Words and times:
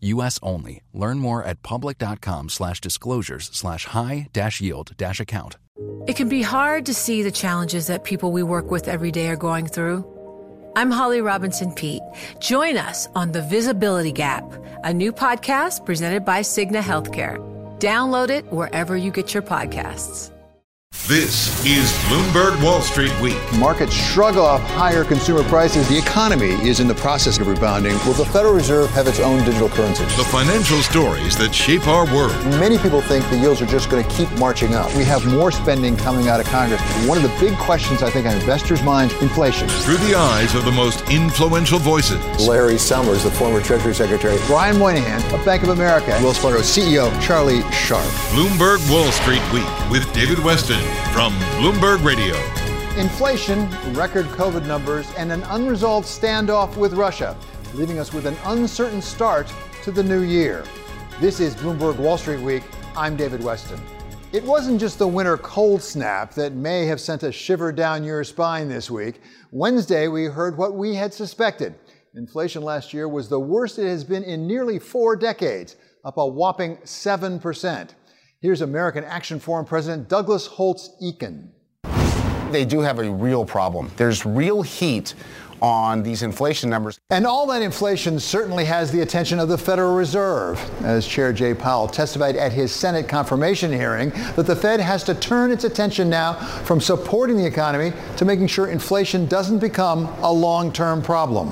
U.S. 0.00 0.38
only. 0.42 0.82
Learn 0.92 1.18
more 1.18 1.42
at 1.42 1.62
public.com 1.62 2.48
slash 2.50 2.80
disclosures 2.80 3.50
slash 3.52 3.86
high 3.86 4.28
dash 4.32 4.60
yield 4.60 4.92
dash 4.96 5.20
account. 5.20 5.56
It 6.06 6.16
can 6.16 6.28
be 6.28 6.42
hard 6.42 6.86
to 6.86 6.94
see 6.94 7.22
the 7.22 7.30
challenges 7.30 7.86
that 7.86 8.04
people 8.04 8.32
we 8.32 8.42
work 8.42 8.70
with 8.70 8.88
every 8.88 9.10
day 9.12 9.28
are 9.28 9.36
going 9.36 9.66
through. 9.66 10.04
I'm 10.76 10.90
Holly 10.90 11.20
Robinson 11.20 11.72
Peete. 11.72 12.02
Join 12.40 12.76
us 12.76 13.08
on 13.14 13.32
The 13.32 13.42
Visibility 13.42 14.12
Gap, 14.12 14.44
a 14.84 14.92
new 14.92 15.12
podcast 15.12 15.84
presented 15.84 16.24
by 16.24 16.40
Cigna 16.40 16.80
Healthcare. 16.80 17.38
Download 17.78 18.30
it 18.30 18.44
wherever 18.52 18.96
you 18.96 19.10
get 19.10 19.34
your 19.34 19.42
podcasts. 19.42 20.30
This 21.08 21.64
is 21.64 21.90
Bloomberg 22.04 22.62
Wall 22.62 22.82
Street 22.82 23.18
Week. 23.18 23.38
Markets 23.58 23.94
shrug 23.94 24.36
off 24.36 24.60
higher 24.60 25.04
consumer 25.04 25.42
prices. 25.44 25.88
The 25.88 25.96
economy 25.96 26.50
is 26.68 26.80
in 26.80 26.86
the 26.86 26.94
process 26.94 27.38
of 27.38 27.46
rebounding. 27.46 27.94
Will 28.04 28.12
the 28.12 28.26
Federal 28.26 28.52
Reserve 28.52 28.90
have 28.90 29.06
its 29.06 29.18
own 29.18 29.42
digital 29.42 29.70
currency? 29.70 30.04
The 30.04 30.28
financial 30.30 30.82
stories 30.82 31.34
that 31.38 31.54
shape 31.54 31.88
our 31.88 32.04
world. 32.14 32.36
Many 32.60 32.76
people 32.76 33.00
think 33.00 33.24
the 33.30 33.38
yields 33.38 33.62
are 33.62 33.66
just 33.66 33.88
going 33.88 34.04
to 34.04 34.10
keep 34.10 34.30
marching 34.32 34.74
up. 34.74 34.94
We 34.96 35.04
have 35.04 35.24
more 35.24 35.50
spending 35.50 35.96
coming 35.96 36.28
out 36.28 36.40
of 36.40 36.46
Congress. 36.48 36.82
One 37.08 37.16
of 37.16 37.22
the 37.22 37.34
big 37.40 37.56
questions, 37.56 38.02
I 38.02 38.10
think, 38.10 38.26
on 38.26 38.34
investors' 38.34 38.82
minds 38.82 39.14
inflation. 39.22 39.66
Through 39.66 39.96
the 40.08 40.14
eyes 40.14 40.54
of 40.54 40.66
the 40.66 40.72
most 40.72 41.08
influential 41.10 41.78
voices. 41.78 42.46
Larry 42.46 42.76
Summers, 42.76 43.24
the 43.24 43.30
former 43.30 43.62
Treasury 43.62 43.94
Secretary. 43.94 44.36
Brian 44.46 44.78
Moynihan 44.78 45.22
of 45.34 45.42
Bank 45.46 45.62
of 45.62 45.70
America. 45.70 46.10
Wells 46.22 46.36
Fargo 46.36 46.58
CEO 46.58 47.08
Charlie 47.22 47.60
Scharf. 47.70 48.10
Bloomberg 48.34 48.92
Wall 48.92 49.10
Street 49.10 49.40
Week 49.54 49.90
with 49.90 50.12
David 50.12 50.36
Westin 50.36 50.97
from 51.12 51.32
Bloomberg 51.58 52.04
Radio. 52.04 52.34
Inflation, 53.00 53.68
record 53.94 54.26
COVID 54.26 54.66
numbers, 54.66 55.10
and 55.16 55.32
an 55.32 55.42
unresolved 55.44 56.06
standoff 56.06 56.76
with 56.76 56.92
Russia, 56.92 57.36
leaving 57.74 57.98
us 57.98 58.12
with 58.12 58.26
an 58.26 58.36
uncertain 58.44 59.02
start 59.02 59.52
to 59.82 59.90
the 59.90 60.02
new 60.02 60.22
year. 60.22 60.64
This 61.20 61.40
is 61.40 61.54
Bloomberg 61.56 61.96
Wall 61.96 62.18
Street 62.18 62.40
Week. 62.40 62.62
I'm 62.96 63.16
David 63.16 63.40
Westin. 63.40 63.80
It 64.32 64.44
wasn't 64.44 64.78
just 64.78 64.98
the 64.98 65.08
winter 65.08 65.38
cold 65.38 65.82
snap 65.82 66.34
that 66.34 66.52
may 66.52 66.84
have 66.86 67.00
sent 67.00 67.22
a 67.22 67.32
shiver 67.32 67.72
down 67.72 68.04
your 68.04 68.22
spine 68.24 68.68
this 68.68 68.90
week. 68.90 69.20
Wednesday, 69.50 70.08
we 70.08 70.24
heard 70.24 70.58
what 70.58 70.74
we 70.74 70.94
had 70.94 71.14
suspected. 71.14 71.74
Inflation 72.14 72.62
last 72.62 72.92
year 72.92 73.08
was 73.08 73.28
the 73.28 73.40
worst 73.40 73.78
it 73.78 73.86
has 73.86 74.04
been 74.04 74.24
in 74.24 74.46
nearly 74.46 74.78
four 74.78 75.16
decades, 75.16 75.76
up 76.04 76.18
a 76.18 76.26
whopping 76.26 76.76
7%. 76.78 77.90
Here's 78.40 78.60
American 78.60 79.02
Action 79.02 79.40
Forum 79.40 79.66
President 79.66 80.08
Douglas 80.08 80.46
Holtz 80.46 80.90
Eakin. 81.02 81.48
They 82.52 82.64
do 82.64 82.78
have 82.78 83.00
a 83.00 83.10
real 83.10 83.44
problem. 83.44 83.90
There's 83.96 84.24
real 84.24 84.62
heat 84.62 85.14
on 85.60 86.04
these 86.04 86.22
inflation 86.22 86.70
numbers. 86.70 87.00
And 87.10 87.26
all 87.26 87.48
that 87.48 87.62
inflation 87.62 88.20
certainly 88.20 88.64
has 88.64 88.92
the 88.92 89.00
attention 89.00 89.40
of 89.40 89.48
the 89.48 89.58
Federal 89.58 89.96
Reserve, 89.96 90.56
as 90.84 91.04
Chair 91.04 91.32
Jay 91.32 91.52
Powell 91.52 91.88
testified 91.88 92.36
at 92.36 92.52
his 92.52 92.70
Senate 92.70 93.08
confirmation 93.08 93.72
hearing 93.72 94.10
that 94.36 94.46
the 94.46 94.54
Fed 94.54 94.78
has 94.78 95.02
to 95.02 95.16
turn 95.16 95.50
its 95.50 95.64
attention 95.64 96.08
now 96.08 96.34
from 96.62 96.80
supporting 96.80 97.36
the 97.36 97.44
economy 97.44 97.92
to 98.18 98.24
making 98.24 98.46
sure 98.46 98.68
inflation 98.68 99.26
doesn't 99.26 99.58
become 99.58 100.06
a 100.22 100.32
long-term 100.32 101.02
problem. 101.02 101.48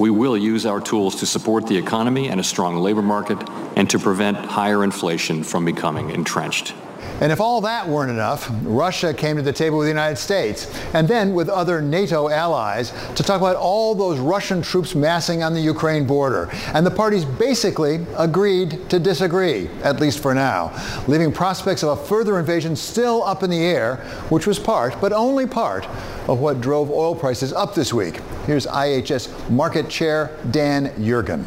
We 0.00 0.08
will 0.08 0.34
use 0.34 0.64
our 0.64 0.80
tools 0.80 1.16
to 1.16 1.26
support 1.26 1.66
the 1.66 1.76
economy 1.76 2.30
and 2.30 2.40
a 2.40 2.42
strong 2.42 2.76
labor 2.78 3.02
market 3.02 3.36
and 3.76 3.90
to 3.90 3.98
prevent 3.98 4.38
higher 4.38 4.82
inflation 4.82 5.44
from 5.44 5.66
becoming 5.66 6.08
entrenched. 6.08 6.72
And 7.20 7.30
if 7.30 7.40
all 7.40 7.60
that 7.60 7.86
weren't 7.86 8.10
enough, 8.10 8.50
Russia 8.62 9.12
came 9.12 9.36
to 9.36 9.42
the 9.42 9.52
table 9.52 9.78
with 9.78 9.86
the 9.86 9.90
United 9.90 10.16
States 10.16 10.72
and 10.94 11.06
then 11.06 11.34
with 11.34 11.50
other 11.50 11.82
NATO 11.82 12.30
allies 12.30 12.92
to 13.14 13.22
talk 13.22 13.40
about 13.40 13.56
all 13.56 13.94
those 13.94 14.18
Russian 14.18 14.62
troops 14.62 14.94
massing 14.94 15.42
on 15.42 15.52
the 15.52 15.60
Ukraine 15.60 16.06
border. 16.06 16.48
And 16.72 16.86
the 16.86 16.90
parties 16.90 17.26
basically 17.26 18.06
agreed 18.16 18.88
to 18.88 18.98
disagree, 18.98 19.68
at 19.82 20.00
least 20.00 20.20
for 20.20 20.34
now, 20.34 20.72
leaving 21.06 21.30
prospects 21.30 21.82
of 21.82 21.98
a 21.98 22.04
further 22.04 22.38
invasion 22.38 22.74
still 22.74 23.22
up 23.22 23.42
in 23.42 23.50
the 23.50 23.62
air, 23.62 23.96
which 24.30 24.46
was 24.46 24.58
part, 24.58 24.98
but 25.00 25.12
only 25.12 25.46
part, 25.46 25.86
of 26.28 26.38
what 26.38 26.60
drove 26.60 26.90
oil 26.90 27.14
prices 27.14 27.52
up 27.52 27.74
this 27.74 27.92
week. 27.92 28.20
Here's 28.46 28.66
IHS 28.66 29.28
Markit 29.48 29.88
Chair 29.88 30.36
Dan 30.50 30.88
Yergin 30.96 31.44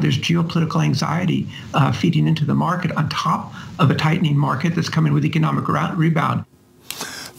there's 0.00 0.18
geopolitical 0.18 0.84
anxiety 0.84 1.48
uh, 1.72 1.90
feeding 1.90 2.26
into 2.26 2.44
the 2.44 2.54
market 2.54 2.92
on 2.92 3.08
top 3.08 3.54
of 3.78 3.90
a 3.90 3.94
tightening 3.94 4.36
market 4.36 4.74
that's 4.74 4.88
coming 4.88 5.12
with 5.12 5.24
economic 5.24 5.68
rebound. 5.68 6.44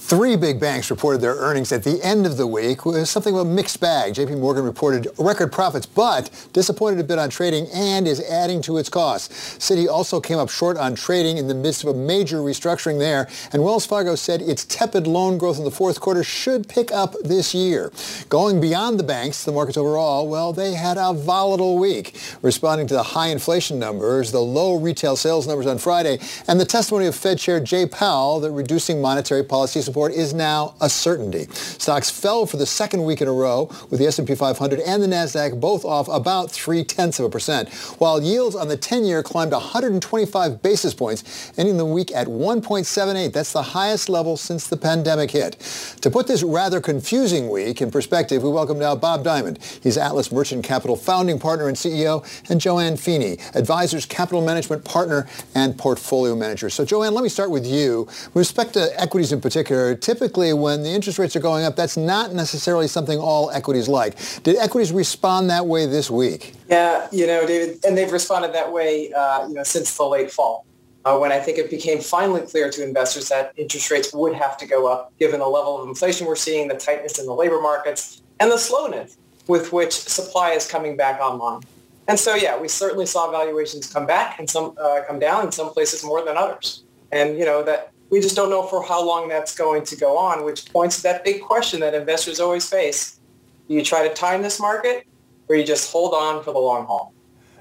Three 0.07 0.35
big 0.35 0.59
banks 0.59 0.91
reported 0.91 1.19
their 1.19 1.33
earnings 1.33 1.71
at 1.71 1.83
the 1.83 1.99
end 2.03 2.27
of 2.27 2.37
the 2.37 2.45
week 2.45 2.85
with 2.85 3.09
something 3.09 3.33
of 3.33 3.41
a 3.41 3.49
mixed 3.49 3.79
bag. 3.79 4.13
JP 4.13 4.39
Morgan 4.39 4.63
reported 4.63 5.07
record 5.17 5.51
profits, 5.51 5.87
but 5.87 6.29
disappointed 6.53 6.99
a 6.99 7.03
bit 7.03 7.17
on 7.17 7.31
trading 7.31 7.65
and 7.73 8.07
is 8.07 8.21
adding 8.21 8.61
to 8.61 8.77
its 8.77 8.87
costs. 8.87 9.57
Citi 9.57 9.87
also 9.87 10.21
came 10.21 10.37
up 10.37 10.51
short 10.51 10.77
on 10.77 10.93
trading 10.93 11.39
in 11.39 11.47
the 11.47 11.55
midst 11.55 11.83
of 11.83 11.89
a 11.89 11.97
major 11.97 12.37
restructuring 12.41 12.99
there. 12.99 13.27
And 13.51 13.63
Wells 13.63 13.87
Fargo 13.87 14.13
said 14.13 14.43
its 14.43 14.63
tepid 14.65 15.07
loan 15.07 15.39
growth 15.39 15.57
in 15.57 15.63
the 15.63 15.71
fourth 15.71 15.99
quarter 15.99 16.23
should 16.23 16.69
pick 16.69 16.91
up 16.91 17.15
this 17.23 17.55
year. 17.55 17.91
Going 18.29 18.61
beyond 18.61 18.99
the 18.99 19.03
banks, 19.03 19.43
the 19.43 19.53
markets 19.53 19.75
overall, 19.75 20.27
well, 20.27 20.53
they 20.53 20.75
had 20.75 20.99
a 20.99 21.13
volatile 21.13 21.79
week, 21.79 22.15
responding 22.43 22.85
to 22.85 22.93
the 22.93 23.01
high 23.01 23.29
inflation 23.29 23.79
numbers, 23.79 24.31
the 24.31 24.39
low 24.39 24.75
retail 24.75 25.15
sales 25.15 25.47
numbers 25.47 25.65
on 25.65 25.79
Friday, 25.79 26.19
and 26.47 26.59
the 26.59 26.65
testimony 26.65 27.07
of 27.07 27.15
Fed 27.15 27.39
Chair 27.39 27.59
Jay 27.59 27.87
Powell 27.87 28.39
that 28.41 28.51
reducing 28.51 29.01
monetary 29.01 29.43
policy 29.43 29.81
support 29.81 29.94
support 29.95 30.11
is 30.11 30.33
now 30.33 30.75
a 30.81 30.89
certainty. 30.89 31.45
Stocks 31.53 32.09
fell 32.09 32.45
for 32.45 32.57
the 32.57 32.65
second 32.65 33.05
week 33.05 33.21
in 33.21 33.29
a 33.29 33.31
row, 33.31 33.69
with 33.89 33.97
the 34.01 34.05
S&P 34.07 34.35
500 34.35 34.81
and 34.81 35.01
the 35.01 35.07
Nasdaq 35.07 35.57
both 35.57 35.85
off 35.85 36.09
about 36.09 36.51
three 36.51 36.83
tenths 36.83 37.17
of 37.17 37.25
a 37.25 37.29
percent, 37.29 37.69
while 37.97 38.21
yields 38.21 38.57
on 38.57 38.67
the 38.67 38.75
10-year 38.75 39.23
climbed 39.23 39.53
125 39.53 40.61
basis 40.61 40.93
points, 40.93 41.53
ending 41.57 41.77
the 41.77 41.85
week 41.85 42.11
at 42.13 42.27
1.78. 42.27 43.31
That's 43.31 43.53
the 43.53 43.61
highest 43.61 44.09
level 44.09 44.35
since 44.35 44.67
the 44.67 44.75
pandemic 44.75 45.31
hit. 45.31 45.53
To 46.01 46.11
put 46.11 46.27
this 46.27 46.43
rather 46.43 46.81
confusing 46.81 47.49
week 47.49 47.81
in 47.81 47.89
perspective, 47.89 48.43
we 48.43 48.49
welcome 48.49 48.77
now 48.77 48.97
Bob 48.97 49.23
Diamond. 49.23 49.59
He's 49.81 49.97
Atlas 49.97 50.29
Merchant 50.29 50.65
Capital 50.65 50.97
founding 50.97 51.39
partner 51.39 51.69
and 51.69 51.77
CEO, 51.77 52.21
and 52.49 52.59
Joanne 52.59 52.97
Feeney, 52.97 53.37
Advisors 53.53 54.05
Capital 54.05 54.45
Management 54.45 54.83
Partner 54.83 55.25
and 55.55 55.77
Portfolio 55.77 56.35
Manager. 56.35 56.69
So 56.69 56.83
Joanne, 56.83 57.13
let 57.13 57.23
me 57.23 57.29
start 57.29 57.49
with 57.49 57.65
you. 57.65 58.01
With 58.33 58.35
respect 58.35 58.73
to 58.73 58.91
equities 59.01 59.31
in 59.31 59.39
particular, 59.39 59.84
typically 59.93 60.53
when 60.53 60.81
the 60.81 60.89
interest 60.89 61.19
rates 61.19 61.35
are 61.35 61.41
going 61.41 61.65
up, 61.65 61.75
that's 61.75 61.97
not 61.97 62.33
necessarily 62.33 62.87
something 62.87 63.19
all 63.19 63.51
equities 63.51 63.87
like. 63.87 64.15
Did 64.43 64.57
equities 64.57 64.91
respond 64.91 65.49
that 65.49 65.67
way 65.67 65.85
this 65.85 66.09
week? 66.09 66.53
Yeah, 66.69 67.07
you 67.11 67.27
know, 67.27 67.45
David, 67.45 67.83
and 67.85 67.97
they've 67.97 68.11
responded 68.11 68.53
that 68.53 68.71
way, 68.71 69.11
uh, 69.13 69.47
you 69.47 69.53
know, 69.53 69.63
since 69.63 69.95
the 69.97 70.05
late 70.05 70.31
fall. 70.31 70.65
Uh, 71.03 71.17
when 71.19 71.31
I 71.31 71.39
think 71.39 71.59
it 71.59 71.69
became 71.69 71.99
finally 71.99 72.41
clear 72.41 72.71
to 72.71 72.83
investors 72.83 73.29
that 73.29 73.53
interest 73.57 73.91
rates 73.91 74.11
would 74.11 74.33
have 74.33 74.57
to 74.57 74.65
go 74.65 74.87
up 74.87 75.13
given 75.19 75.39
the 75.39 75.47
level 75.47 75.79
of 75.79 75.87
inflation 75.87 76.25
we're 76.25 76.35
seeing, 76.35 76.67
the 76.67 76.75
tightness 76.75 77.19
in 77.19 77.27
the 77.27 77.33
labor 77.33 77.61
markets, 77.61 78.23
and 78.39 78.51
the 78.51 78.57
slowness 78.57 79.17
with 79.47 79.71
which 79.71 79.93
supply 79.93 80.51
is 80.51 80.65
coming 80.67 80.97
back 80.97 81.19
online. 81.21 81.61
And 82.07 82.19
so, 82.19 82.35
yeah, 82.35 82.59
we 82.59 82.67
certainly 82.67 83.05
saw 83.05 83.31
valuations 83.31 83.91
come 83.91 84.05
back 84.05 84.39
and 84.39 84.49
some 84.49 84.75
uh, 84.79 85.01
come 85.07 85.19
down 85.19 85.45
in 85.45 85.51
some 85.51 85.69
places 85.69 86.03
more 86.03 86.23
than 86.23 86.37
others. 86.37 86.83
And, 87.11 87.37
you 87.37 87.45
know, 87.45 87.63
that 87.63 87.91
we 88.15 88.21
just 88.21 88.37
don't 88.37 88.49
know 88.49 88.63
for 88.63 88.81
how 88.81 89.05
long 89.05 89.27
that's 89.27 89.53
going 89.53 89.83
to 89.83 89.93
go 89.97 90.17
on, 90.17 90.45
which 90.45 90.71
points 90.71 90.95
to 90.95 91.03
that 91.03 91.25
big 91.25 91.41
question 91.41 91.81
that 91.81 91.93
investors 91.93 92.39
always 92.39 92.65
face. 92.65 93.19
Do 93.67 93.73
you 93.73 93.83
try 93.83 94.07
to 94.07 94.13
time 94.13 94.41
this 94.41 94.57
market 94.57 95.05
or 95.49 95.57
you 95.57 95.65
just 95.65 95.91
hold 95.91 96.13
on 96.13 96.41
for 96.41 96.53
the 96.53 96.59
long 96.59 96.85
haul. 96.85 97.13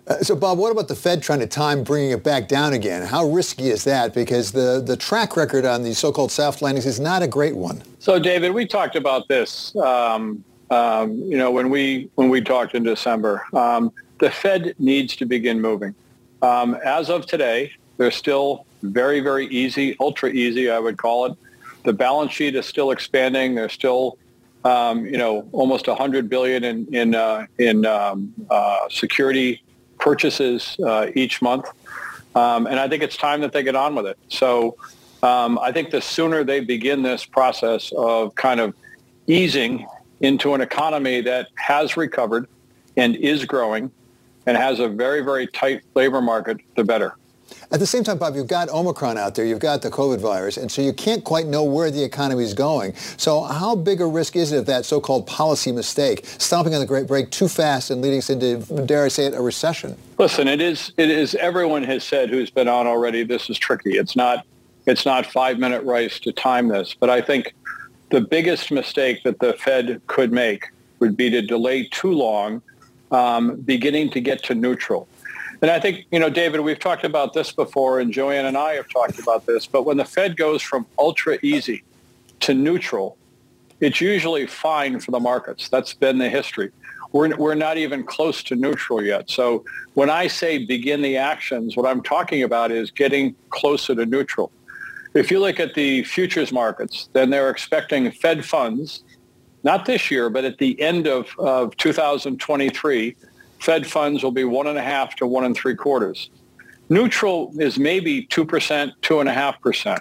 Uh, 0.07 0.19
so, 0.19 0.37
Bob, 0.37 0.57
what 0.59 0.71
about 0.71 0.87
the 0.87 0.95
Fed 0.95 1.25
trying 1.25 1.41
to 1.41 1.49
time 1.49 1.83
bringing 1.83 2.13
it 2.13 2.23
back 2.23 2.47
down 2.47 2.73
again? 2.73 3.05
How 3.05 3.27
risky 3.27 3.69
is 3.69 3.83
that? 3.83 4.15
Because 4.15 4.53
the, 4.53 4.81
the 4.81 4.97
track 4.97 5.37
record 5.37 5.65
on 5.65 5.83
these 5.83 5.99
so-called 5.99 6.31
soft 6.31 6.63
landings 6.63 6.87
is 6.87 7.01
not 7.01 7.21
a 7.21 7.27
great 7.27 7.57
one. 7.57 7.83
So, 7.99 8.21
David, 8.21 8.53
we 8.55 8.65
talked 8.65 8.95
about 8.95 9.27
this, 9.27 9.75
um, 9.75 10.45
um, 10.71 11.19
you 11.23 11.37
know, 11.37 11.51
when 11.51 11.69
we 11.69 12.09
when 12.15 12.29
we 12.29 12.43
talked 12.43 12.77
in 12.77 12.85
December. 12.85 13.45
Um, 13.55 13.93
the 14.21 14.31
Fed 14.31 14.77
needs 14.79 15.17
to 15.17 15.27
begin 15.27 15.61
moving. 15.61 15.97
Um, 16.43 16.75
as 16.85 17.11
of 17.11 17.27
today, 17.27 17.73
they're 17.97 18.13
still 18.13 18.67
very, 18.93 19.21
very 19.21 19.47
easy, 19.47 19.97
ultra 20.01 20.31
easy, 20.31 20.71
I 20.71 20.79
would 20.79 20.97
call 20.97 21.27
it. 21.27 21.37
The 21.85 21.93
balance 21.93 22.33
sheet 22.33 22.55
is 22.55 22.67
still 22.67 22.91
expanding. 22.91 23.55
They're 23.55 23.69
still, 23.69 24.19
um, 24.65 25.05
you 25.07 25.19
know, 25.19 25.49
almost 25.53 25.87
100 25.87 26.29
billion 26.29 26.65
in 26.65 26.95
in 26.95 27.15
uh, 27.15 27.47
in 27.59 27.85
um, 27.87 28.33
uh, 28.51 28.89
security 28.91 29.63
purchases 29.99 30.77
uh, 30.85 31.09
each 31.15 31.43
month, 31.43 31.67
um, 32.35 32.67
and 32.67 32.81
I 32.81 32.89
think 32.89 33.03
it's 33.03 33.17
time 33.17 33.41
that 33.43 33.53
they 33.53 33.63
get 33.63 33.77
on 33.77 33.95
with 33.95 34.07
it. 34.07 34.19
So, 34.29 34.77
um, 35.23 35.59
I 35.59 35.73
think 35.73 35.91
the 35.91 36.01
sooner 36.01 36.45
they 36.45 36.61
begin 36.61 37.03
this 37.03 37.25
process 37.25 37.93
of 37.97 38.35
kind 38.35 38.61
of 38.61 38.75
easing 39.27 39.87
into 40.21 40.55
an 40.55 40.61
economy 40.61 41.21
that 41.23 41.49
has 41.57 41.97
recovered 41.97 42.49
and 42.97 43.17
is 43.17 43.45
growing 43.45 43.91
and 44.47 44.57
has 44.57 44.81
a 44.81 44.89
very, 44.89 45.23
very 45.23 45.47
tight 45.47 45.83
labor 45.95 46.21
market, 46.21 46.59
the 46.77 46.85
better. 46.85 47.17
At 47.73 47.81
the 47.81 47.87
same 47.87 48.05
time, 48.05 48.19
Bob, 48.19 48.37
you've 48.37 48.47
got 48.47 48.69
Omicron 48.69 49.17
out 49.17 49.35
there, 49.35 49.45
you've 49.45 49.59
got 49.59 49.81
the 49.81 49.91
COVID 49.91 50.21
virus, 50.21 50.57
and 50.57 50.71
so 50.71 50.83
you 50.83 50.93
can't 50.93 51.25
quite 51.25 51.47
know 51.47 51.65
where 51.65 51.91
the 51.91 52.03
economy 52.03 52.45
is 52.45 52.53
going. 52.53 52.95
So 53.17 53.43
how 53.43 53.75
big 53.75 54.01
a 54.01 54.07
risk 54.07 54.37
is 54.37 54.53
it 54.53 54.59
of 54.59 54.67
that 54.67 54.85
so-called 54.85 55.27
policy 55.27 55.73
mistake, 55.73 56.27
stomping 56.27 56.75
on 56.75 56.81
the 56.81 56.87
great 56.87 57.07
brake 57.07 57.31
too 57.31 57.49
fast 57.49 57.91
and 57.91 58.03
leading 58.03 58.19
us 58.19 58.31
into, 58.31 58.59
dare 58.85 59.05
I 59.05 59.09
say 59.09 59.27
it, 59.27 59.35
a 59.35 59.41
recession? 59.41 59.97
Listen, 60.19 60.47
it 60.47 60.61
is, 60.61 60.93
it 60.99 61.11
is, 61.11 61.35
everyone 61.37 61.83
has 61.85 62.05
said 62.05 62.29
who's 62.29 62.51
been 62.51 62.69
on 62.69 62.87
already, 62.87 63.25
this 63.25 63.49
is 63.49 63.59
tricky. 63.59 63.97
It's 63.97 64.15
not, 64.15 64.45
it's 64.87 65.07
not 65.07 65.25
five-minute 65.27 65.85
race 65.85 66.21
to 66.21 66.33
time 66.33 66.69
this, 66.69 66.95
but 66.95 67.09
I 67.09 67.23
think 67.23 67.55
the 68.11 68.21
biggest 68.21 68.71
mistake 68.71 69.23
that 69.25 69.41
the 69.41 69.55
Fed 69.55 70.01
could 70.07 70.33
make 70.33 70.67
would 71.01 71.17
be 71.17 71.31
to 71.31 71.41
delay 71.41 71.89
too 71.89 72.13
long 72.13 72.63
um, 73.11 73.57
beginning 73.63 74.11
to 74.11 74.21
get 74.21 74.43
to 74.45 74.55
neutral. 74.55 75.09
And 75.65 75.71
I 75.71 75.81
think, 75.81 76.05
you 76.11 76.19
know, 76.19 76.29
David, 76.29 76.61
we've 76.61 76.79
talked 76.79 77.05
about 77.05 77.33
this 77.33 77.51
before, 77.51 77.99
and 77.99 78.13
Joanne 78.13 78.45
and 78.45 78.55
I 78.55 78.75
have 78.75 78.87
talked 78.87 79.19
about 79.19 79.47
this, 79.47 79.65
but 79.65 79.87
when 79.87 79.97
the 79.97 80.05
Fed 80.05 80.37
goes 80.37 80.61
from 80.61 80.85
ultra 80.99 81.39
easy 81.41 81.85
to 82.41 82.53
neutral, 82.53 83.17
it's 83.81 83.99
usually 83.99 84.47
fine 84.47 85.01
for 85.01 85.11
the 85.11 85.21
markets. 85.21 85.71
That's 85.71 85.95
been 85.95 86.19
the 86.19 86.29
history. 86.29 86.71
We're, 87.13 87.35
we're 87.37 87.55
not 87.55 87.79
even 87.79 88.05
close 88.05 88.43
to 88.43 88.57
neutral 88.57 89.03
yet. 89.03 89.31
So 89.31 89.65
when 89.95 90.11
I 90.11 90.27
say 90.27 90.67
begin 90.67 91.01
the 91.01 91.17
actions, 91.17 91.79
what 91.79 91.87
I'm 91.87 92.03
talking 92.03 92.43
about 92.43 92.71
is 92.71 92.91
getting 92.91 93.35
closer 93.49 93.95
to 93.95 94.05
neutral. 94.05 94.53
If 95.15 95.31
you 95.31 95.41
look 95.41 95.61
at 95.61 95.73
the 95.73 96.05
futures 96.05 96.53
markets, 96.53 97.09
then 97.15 97.31
they're 97.31 97.49
expecting 97.49 98.11
Fed 98.11 98.45
funds, 98.45 99.03
not 99.63 99.87
this 99.87 100.11
year, 100.11 100.29
but 100.29 100.45
at 100.45 100.59
the 100.59 100.79
end 100.79 101.07
of, 101.07 101.31
of 101.39 101.75
2023, 101.79 103.17
Fed 103.65 103.87
funds 103.87 104.23
will 104.23 104.31
be 104.31 104.45
one 104.45 104.67
and 104.67 104.77
a 104.77 104.83
half 104.83 105.17
to 105.17 105.27
one 105.27 105.43
and 105.43 105.57
three 105.57 105.75
quarters. 105.75 106.29
Neutral 106.91 107.51
is 107.59 107.79
maybe 107.79 108.27
2%, 108.27 108.47
2.5%. 109.01 110.01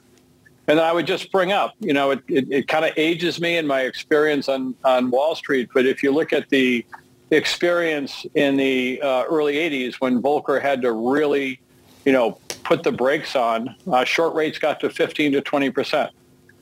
And 0.67 0.79
I 0.81 0.91
would 0.91 1.07
just 1.07 1.31
bring 1.31 1.53
up, 1.53 1.73
you 1.79 1.93
know, 1.93 2.11
it, 2.11 2.19
it, 2.27 2.51
it 2.51 2.67
kind 2.67 2.83
of 2.83 2.91
ages 2.97 3.39
me 3.39 3.55
in 3.55 3.65
my 3.65 3.83
experience 3.83 4.49
on, 4.49 4.75
on 4.83 5.09
Wall 5.11 5.33
Street. 5.33 5.69
But 5.73 5.85
if 5.85 6.03
you 6.03 6.11
look 6.11 6.33
at 6.33 6.49
the 6.49 6.85
experience 7.31 8.25
in 8.35 8.57
the 8.57 9.01
uh, 9.01 9.23
early 9.29 9.55
80s 9.55 9.95
when 9.95 10.21
Volcker 10.21 10.61
had 10.61 10.81
to 10.81 10.91
really, 10.91 11.61
you 12.03 12.11
know, 12.11 12.37
put 12.65 12.83
the 12.83 12.91
brakes 12.91 13.33
on, 13.33 13.73
uh, 13.89 14.03
short 14.03 14.35
rates 14.35 14.59
got 14.59 14.81
to 14.81 14.89
15 14.89 15.31
to 15.31 15.41
20%. 15.41 16.09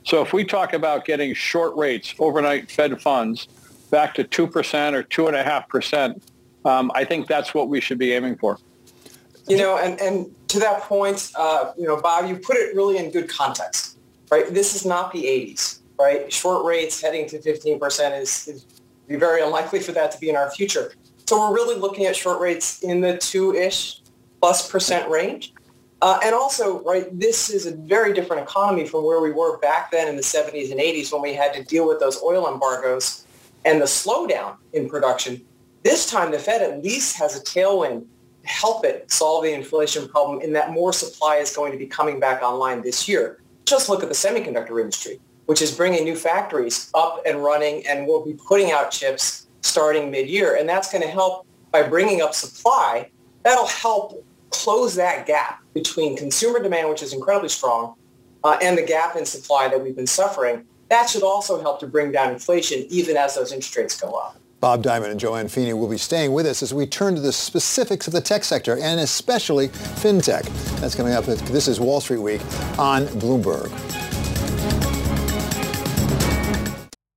So 0.04 0.22
if 0.22 0.32
we 0.32 0.44
talk 0.44 0.72
about 0.72 1.04
getting 1.04 1.34
short 1.34 1.74
rates, 1.74 2.14
overnight 2.20 2.70
Fed 2.70 3.02
funds, 3.02 3.48
back 3.90 4.14
to 4.14 4.22
2% 4.22 4.92
or 4.92 5.02
2.5%, 5.02 6.20
um, 6.64 6.90
I 6.94 7.04
think 7.04 7.26
that's 7.26 7.54
what 7.54 7.68
we 7.68 7.80
should 7.80 7.98
be 7.98 8.12
aiming 8.12 8.36
for. 8.36 8.58
You 9.48 9.56
know, 9.56 9.76
and, 9.78 10.00
and 10.00 10.34
to 10.48 10.60
that 10.60 10.82
point, 10.82 11.32
uh, 11.36 11.72
you 11.76 11.86
know, 11.86 12.00
Bob, 12.00 12.28
you 12.28 12.36
put 12.36 12.56
it 12.56 12.76
really 12.76 12.98
in 12.98 13.10
good 13.10 13.28
context, 13.28 13.98
right? 14.30 14.52
This 14.52 14.74
is 14.76 14.86
not 14.86 15.12
the 15.12 15.24
80s, 15.24 15.80
right? 15.98 16.32
Short 16.32 16.64
rates 16.64 17.00
heading 17.00 17.28
to 17.28 17.38
15% 17.38 18.20
is, 18.20 18.46
is 18.48 18.66
be 19.08 19.16
very 19.16 19.42
unlikely 19.42 19.80
for 19.80 19.92
that 19.92 20.12
to 20.12 20.18
be 20.18 20.30
in 20.30 20.36
our 20.36 20.50
future. 20.50 20.92
So 21.26 21.38
we're 21.38 21.54
really 21.54 21.78
looking 21.78 22.06
at 22.06 22.14
short 22.14 22.40
rates 22.40 22.82
in 22.82 23.00
the 23.00 23.18
two-ish 23.18 24.00
plus 24.40 24.70
percent 24.70 25.10
range. 25.10 25.52
Uh, 26.00 26.18
and 26.24 26.34
also, 26.34 26.82
right, 26.82 27.06
this 27.18 27.48
is 27.48 27.66
a 27.66 27.76
very 27.76 28.12
different 28.12 28.42
economy 28.42 28.86
from 28.86 29.04
where 29.04 29.20
we 29.20 29.30
were 29.30 29.58
back 29.58 29.90
then 29.92 30.08
in 30.08 30.16
the 30.16 30.22
70s 30.22 30.72
and 30.72 30.80
80s 30.80 31.12
when 31.12 31.22
we 31.22 31.32
had 31.32 31.54
to 31.54 31.62
deal 31.62 31.86
with 31.86 32.00
those 32.00 32.20
oil 32.22 32.52
embargoes 32.52 33.24
and 33.64 33.80
the 33.80 33.86
slowdown 33.86 34.56
in 34.72 34.88
production 34.88 35.40
this 35.82 36.10
time, 36.10 36.30
the 36.30 36.38
Fed 36.38 36.62
at 36.62 36.82
least 36.82 37.16
has 37.16 37.36
a 37.36 37.42
tailwind 37.42 38.04
to 38.42 38.48
help 38.48 38.84
it 38.84 39.10
solve 39.10 39.44
the 39.44 39.52
inflation 39.52 40.08
problem 40.08 40.40
in 40.40 40.52
that 40.52 40.70
more 40.70 40.92
supply 40.92 41.36
is 41.36 41.54
going 41.54 41.72
to 41.72 41.78
be 41.78 41.86
coming 41.86 42.20
back 42.20 42.42
online 42.42 42.82
this 42.82 43.08
year. 43.08 43.40
Just 43.64 43.88
look 43.88 44.02
at 44.02 44.08
the 44.08 44.14
semiconductor 44.14 44.80
industry, 44.80 45.20
which 45.46 45.62
is 45.62 45.74
bringing 45.76 46.04
new 46.04 46.16
factories 46.16 46.90
up 46.94 47.22
and 47.26 47.42
running 47.42 47.86
and 47.86 48.06
will 48.06 48.24
be 48.24 48.34
putting 48.34 48.70
out 48.70 48.90
chips 48.90 49.46
starting 49.62 50.10
mid-year. 50.10 50.56
And 50.56 50.68
that's 50.68 50.90
going 50.90 51.02
to 51.02 51.08
help 51.08 51.46
by 51.70 51.82
bringing 51.82 52.20
up 52.20 52.34
supply. 52.34 53.10
That'll 53.42 53.66
help 53.66 54.24
close 54.50 54.94
that 54.96 55.26
gap 55.26 55.62
between 55.74 56.16
consumer 56.16 56.62
demand, 56.62 56.88
which 56.90 57.02
is 57.02 57.12
incredibly 57.12 57.48
strong, 57.48 57.94
uh, 58.44 58.58
and 58.62 58.76
the 58.76 58.82
gap 58.82 59.16
in 59.16 59.24
supply 59.24 59.68
that 59.68 59.82
we've 59.82 59.96
been 59.96 60.06
suffering. 60.06 60.64
That 60.90 61.08
should 61.08 61.22
also 61.22 61.60
help 61.60 61.80
to 61.80 61.86
bring 61.86 62.12
down 62.12 62.32
inflation 62.32 62.86
even 62.90 63.16
as 63.16 63.34
those 63.34 63.52
interest 63.52 63.76
rates 63.76 64.00
go 64.00 64.12
up. 64.12 64.36
Bob 64.62 64.80
Diamond 64.80 65.10
and 65.10 65.18
Joanne 65.18 65.48
Feeney 65.48 65.72
will 65.72 65.88
be 65.88 65.98
staying 65.98 66.32
with 66.32 66.46
us 66.46 66.62
as 66.62 66.72
we 66.72 66.86
turn 66.86 67.16
to 67.16 67.20
the 67.20 67.32
specifics 67.32 68.06
of 68.06 68.12
the 68.12 68.20
tech 68.20 68.44
sector 68.44 68.78
and 68.78 69.00
especially 69.00 69.66
fintech. 69.68 70.44
That's 70.80 70.94
coming 70.94 71.14
up. 71.14 71.24
This 71.24 71.66
is 71.66 71.80
Wall 71.80 72.00
Street 72.00 72.20
Week 72.20 72.40
on 72.78 73.06
Bloomberg. 73.18 73.72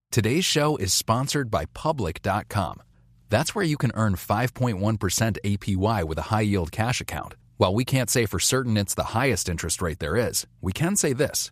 Today's 0.10 0.44
show 0.44 0.76
is 0.78 0.92
sponsored 0.92 1.52
by 1.52 1.66
Public.com. 1.66 2.82
That's 3.30 3.54
where 3.54 3.66
you 3.66 3.78
can 3.78 3.92
earn 3.94 4.16
5.1% 4.16 5.38
APY 5.44 6.04
with 6.04 6.18
a 6.18 6.24
high 6.24 6.42
yield 6.42 6.72
cash 6.72 7.00
account. 7.00 7.36
While 7.58 7.76
we 7.76 7.86
can't 7.86 8.10
say 8.10 8.26
for 8.26 8.40
certain 8.40 8.76
it's 8.76 8.96
the 8.96 9.04
highest 9.04 9.50
interest 9.50 9.84
rate 9.84 10.00
there 10.00 10.16
is, 10.18 10.48
we 10.62 10.74
can 10.74 10.96
say 10.96 11.14
this 11.14 11.52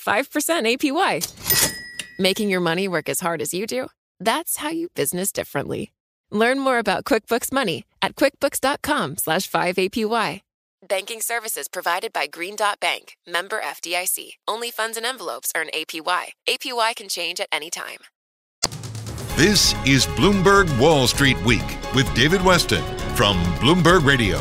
5% 0.00 0.76
APY. 0.76 1.78
Making 2.18 2.50
your 2.50 2.60
money 2.60 2.88
work 2.88 3.08
as 3.08 3.20
hard 3.20 3.40
as 3.40 3.54
you 3.54 3.66
do? 3.66 3.88
That's 4.20 4.58
how 4.58 4.70
you 4.70 4.88
business 4.94 5.32
differently. 5.32 5.92
Learn 6.30 6.58
more 6.60 6.78
about 6.78 7.04
QuickBooks 7.04 7.52
Money 7.52 7.84
at 8.02 8.16
quickbooks.com 8.16 9.16
slash 9.18 9.50
5APY. 9.50 10.40
Banking 10.86 11.20
services 11.22 11.66
provided 11.68 12.12
by 12.12 12.26
Green 12.26 12.56
Dot 12.56 12.78
Bank, 12.78 13.16
member 13.26 13.60
FDIC. 13.60 14.32
Only 14.46 14.70
funds 14.70 14.98
and 14.98 15.06
envelopes 15.06 15.50
earn 15.56 15.68
APY. 15.68 16.32
APY 16.46 16.96
can 16.96 17.08
change 17.08 17.40
at 17.40 17.48
any 17.50 17.70
time. 17.70 17.98
This 19.36 19.74
is 19.86 20.06
Bloomberg 20.06 20.78
Wall 20.78 21.06
Street 21.06 21.42
Week 21.44 21.64
with 21.94 22.12
David 22.14 22.40
Westin 22.40 22.84
from 23.16 23.42
Bloomberg 23.60 24.04
Radio. 24.04 24.40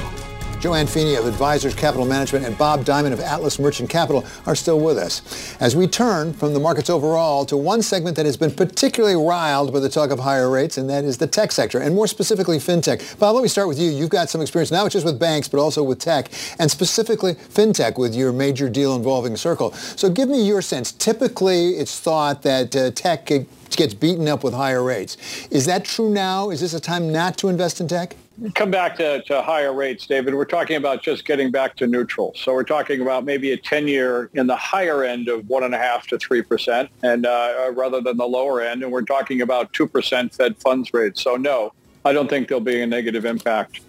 Joanne 0.64 0.88
Feeney 0.88 1.16
of 1.16 1.26
Advisors 1.26 1.76
Capital 1.76 2.06
Management 2.06 2.46
and 2.46 2.58
Bob 2.58 2.86
Diamond 2.86 3.14
of 3.14 3.20
Atlas 3.20 3.60
Merchant 3.60 3.90
Capital 3.90 4.24
are 4.46 4.56
still 4.56 4.80
with 4.80 4.98
us. 4.98 5.58
As 5.60 5.76
we 5.76 5.88
turn 5.88 6.32
from 6.32 6.54
the 6.54 6.60
markets 6.62 6.90
overall 6.90 7.46
to 7.48 7.58
one 7.58 7.82
segment 7.82 8.16
that 8.16 8.26
has 8.26 8.38
been 8.38 8.50
particularly 8.50 9.18
riled 9.18 9.74
by 9.74 9.82
the 9.82 9.90
talk 9.90 10.10
of 10.10 10.20
higher 10.20 10.50
rates, 10.50 10.78
and 10.78 10.90
that 10.90 11.04
is 11.04 11.18
the 11.18 11.28
tech 11.28 11.52
sector, 11.52 11.80
and 11.80 11.94
more 11.94 12.08
specifically 12.08 12.60
fintech. 12.60 13.20
Bob, 13.20 13.36
let 13.36 13.42
me 13.42 13.50
start 13.50 13.68
with 13.68 13.78
you. 13.78 13.92
You've 13.92 14.10
got 14.10 14.30
some 14.30 14.40
experience 14.40 14.72
not 14.72 14.90
just 14.90 15.06
with 15.06 15.20
banks, 15.20 15.50
but 15.50 15.60
also 15.60 15.84
with 15.84 16.00
tech, 16.00 16.30
and 16.60 16.72
specifically 16.72 17.34
fintech 17.34 17.98
with 17.98 18.16
your 18.16 18.32
major 18.32 18.70
deal 18.70 18.96
involving 18.96 19.36
Circle. 19.36 19.74
So 19.74 20.10
give 20.10 20.30
me 20.30 20.48
your 20.48 20.62
sense. 20.62 20.94
Typically, 20.94 21.72
it's 21.72 22.00
thought 22.00 22.42
that 22.44 22.74
uh, 22.74 22.92
tech 22.92 23.26
gets 23.26 23.94
beaten 23.94 24.30
up 24.30 24.46
with 24.46 24.54
higher 24.54 24.82
rates. 24.82 25.18
Is 25.52 25.66
that 25.66 25.84
true 25.84 26.10
now? 26.10 26.52
Is 26.52 26.62
this 26.62 26.74
a 26.74 26.80
time 26.80 27.12
not 27.12 27.36
to 27.40 27.50
invest 27.50 27.82
in 27.82 27.90
tech? 27.90 28.16
Come 28.54 28.72
back 28.72 28.96
to, 28.98 29.22
to 29.24 29.42
higher 29.42 29.74
rates, 29.74 30.06
David. 30.08 30.34
We're 30.34 30.46
talking 30.46 30.76
about 30.76 31.04
just 31.04 31.26
getting 31.26 31.52
back 31.52 31.76
to 31.78 31.88
neutral. 31.88 32.34
So 32.36 32.54
we're 32.54 32.64
talking 32.64 33.02
about 33.02 33.26
maybe 33.26 33.52
a 33.52 33.58
10-year 33.58 34.30
in 34.34 34.48
the 34.48 34.56
higher 34.56 35.04
end 35.04 35.28
of 35.28 35.48
one 35.50 35.64
and 35.64 35.74
a 35.74 35.78
half 35.78 36.08
to 36.08 36.18
three 36.18 36.42
percent, 36.42 36.90
and 37.04 37.26
uh, 37.26 37.72
rather 37.74 38.02
than 38.02 38.18
the 38.18 38.28
lower 38.28 38.62
end. 38.62 38.84
And 38.84 38.92
we're 38.92 39.04
talking 39.04 39.42
about 39.42 39.72
two 39.74 39.88
percent 39.88 40.34
Fed 40.34 40.58
funds 40.58 40.94
rate. 40.94 41.18
So 41.18 41.36
no, 41.36 41.74
I 42.06 42.14
don't 42.14 42.30
think 42.30 42.48
there'll 42.48 42.62
be 42.62 42.82
a 42.82 42.88
negative 42.88 43.26
impact. 43.26 43.82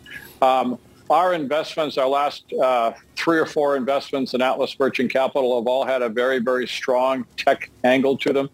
Um, 0.43 0.79
our 1.11 1.35
investments, 1.35 1.99
our 1.99 2.09
last 2.09 2.53
uh, 2.53 2.93
three 3.17 3.39
or 3.39 3.47
four 3.47 3.77
investments 3.77 4.35
in 4.35 4.41
Atlas 4.41 4.79
Merchant 4.79 5.11
Capital 5.11 5.59
have 5.59 5.67
all 5.67 5.85
had 5.85 6.03
a 6.03 6.09
very, 6.09 6.39
very 6.39 6.67
strong 6.67 7.27
tech 7.37 7.71
angle 7.85 8.17
to 8.19 8.33
them. 8.33 8.51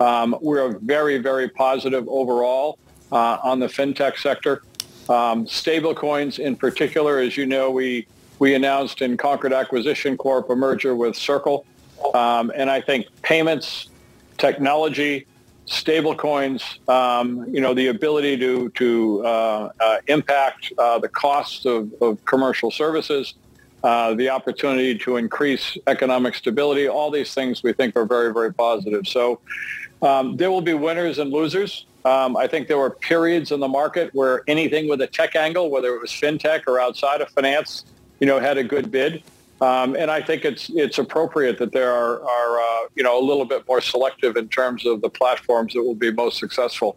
Um, 0.00 0.36
we're 0.40 0.78
very, 0.78 1.18
very 1.18 1.48
positive 1.48 2.08
overall 2.08 2.78
uh, 3.12 3.38
on 3.42 3.60
the 3.60 3.68
fintech 3.68 4.18
sector. 4.18 4.62
Um, 5.08 5.46
stable 5.46 5.94
coins 5.94 6.38
in 6.38 6.56
particular, 6.56 7.18
as 7.18 7.36
you 7.36 7.46
know, 7.46 7.70
we, 7.70 8.06
we 8.38 8.54
announced 8.54 9.02
in 9.02 9.16
Concord 9.16 9.52
Acquisition 9.52 10.16
Corp 10.16 10.48
a 10.50 10.56
merger 10.56 10.94
with 10.94 11.16
Circle. 11.16 11.66
Um, 12.14 12.52
and 12.54 12.70
I 12.70 12.80
think 12.80 13.06
payments, 13.22 13.88
technology, 14.38 15.26
stable 15.66 16.14
coins, 16.14 16.78
um, 16.88 17.46
you 17.52 17.60
know, 17.60 17.74
the 17.74 17.88
ability 17.88 18.36
to, 18.38 18.68
to 18.70 19.24
uh, 19.24 19.72
uh, 19.80 19.96
impact 20.08 20.72
uh, 20.78 20.98
the 20.98 21.08
costs 21.08 21.64
of, 21.64 21.92
of 22.00 22.24
commercial 22.24 22.70
services, 22.70 23.34
uh, 23.84 24.14
the 24.14 24.28
opportunity 24.28 24.96
to 24.98 25.16
increase 25.16 25.76
economic 25.86 26.34
stability, 26.34 26.88
all 26.88 27.10
these 27.10 27.34
things 27.34 27.62
we 27.62 27.72
think 27.72 27.96
are 27.96 28.04
very, 28.04 28.32
very 28.32 28.52
positive. 28.52 29.06
So 29.06 29.40
um, 30.02 30.36
there 30.36 30.50
will 30.50 30.60
be 30.60 30.74
winners 30.74 31.18
and 31.18 31.32
losers. 31.32 31.86
Um, 32.04 32.36
I 32.36 32.46
think 32.46 32.68
there 32.68 32.78
were 32.78 32.90
periods 32.90 33.52
in 33.52 33.60
the 33.60 33.68
market 33.68 34.10
where 34.12 34.42
anything 34.48 34.88
with 34.88 35.00
a 35.02 35.06
tech 35.06 35.36
angle, 35.36 35.70
whether 35.70 35.94
it 35.94 36.00
was 36.00 36.10
fintech 36.10 36.62
or 36.66 36.80
outside 36.80 37.20
of 37.20 37.28
finance, 37.30 37.84
you 38.20 38.26
know, 38.26 38.40
had 38.40 38.58
a 38.58 38.64
good 38.64 38.90
bid. 38.90 39.22
Um, 39.62 39.94
and 39.94 40.10
I 40.10 40.20
think 40.20 40.44
it's 40.44 40.70
it's 40.70 40.98
appropriate 40.98 41.56
that 41.58 41.70
there 41.70 41.92
are, 41.92 42.20
are 42.20 42.60
uh, 42.60 42.88
you 42.96 43.04
know 43.04 43.16
a 43.16 43.22
little 43.24 43.44
bit 43.44 43.62
more 43.68 43.80
selective 43.80 44.36
in 44.36 44.48
terms 44.48 44.84
of 44.84 45.00
the 45.02 45.08
platforms 45.08 45.74
that 45.74 45.82
will 45.84 45.94
be 45.94 46.10
most 46.10 46.38
successful. 46.38 46.96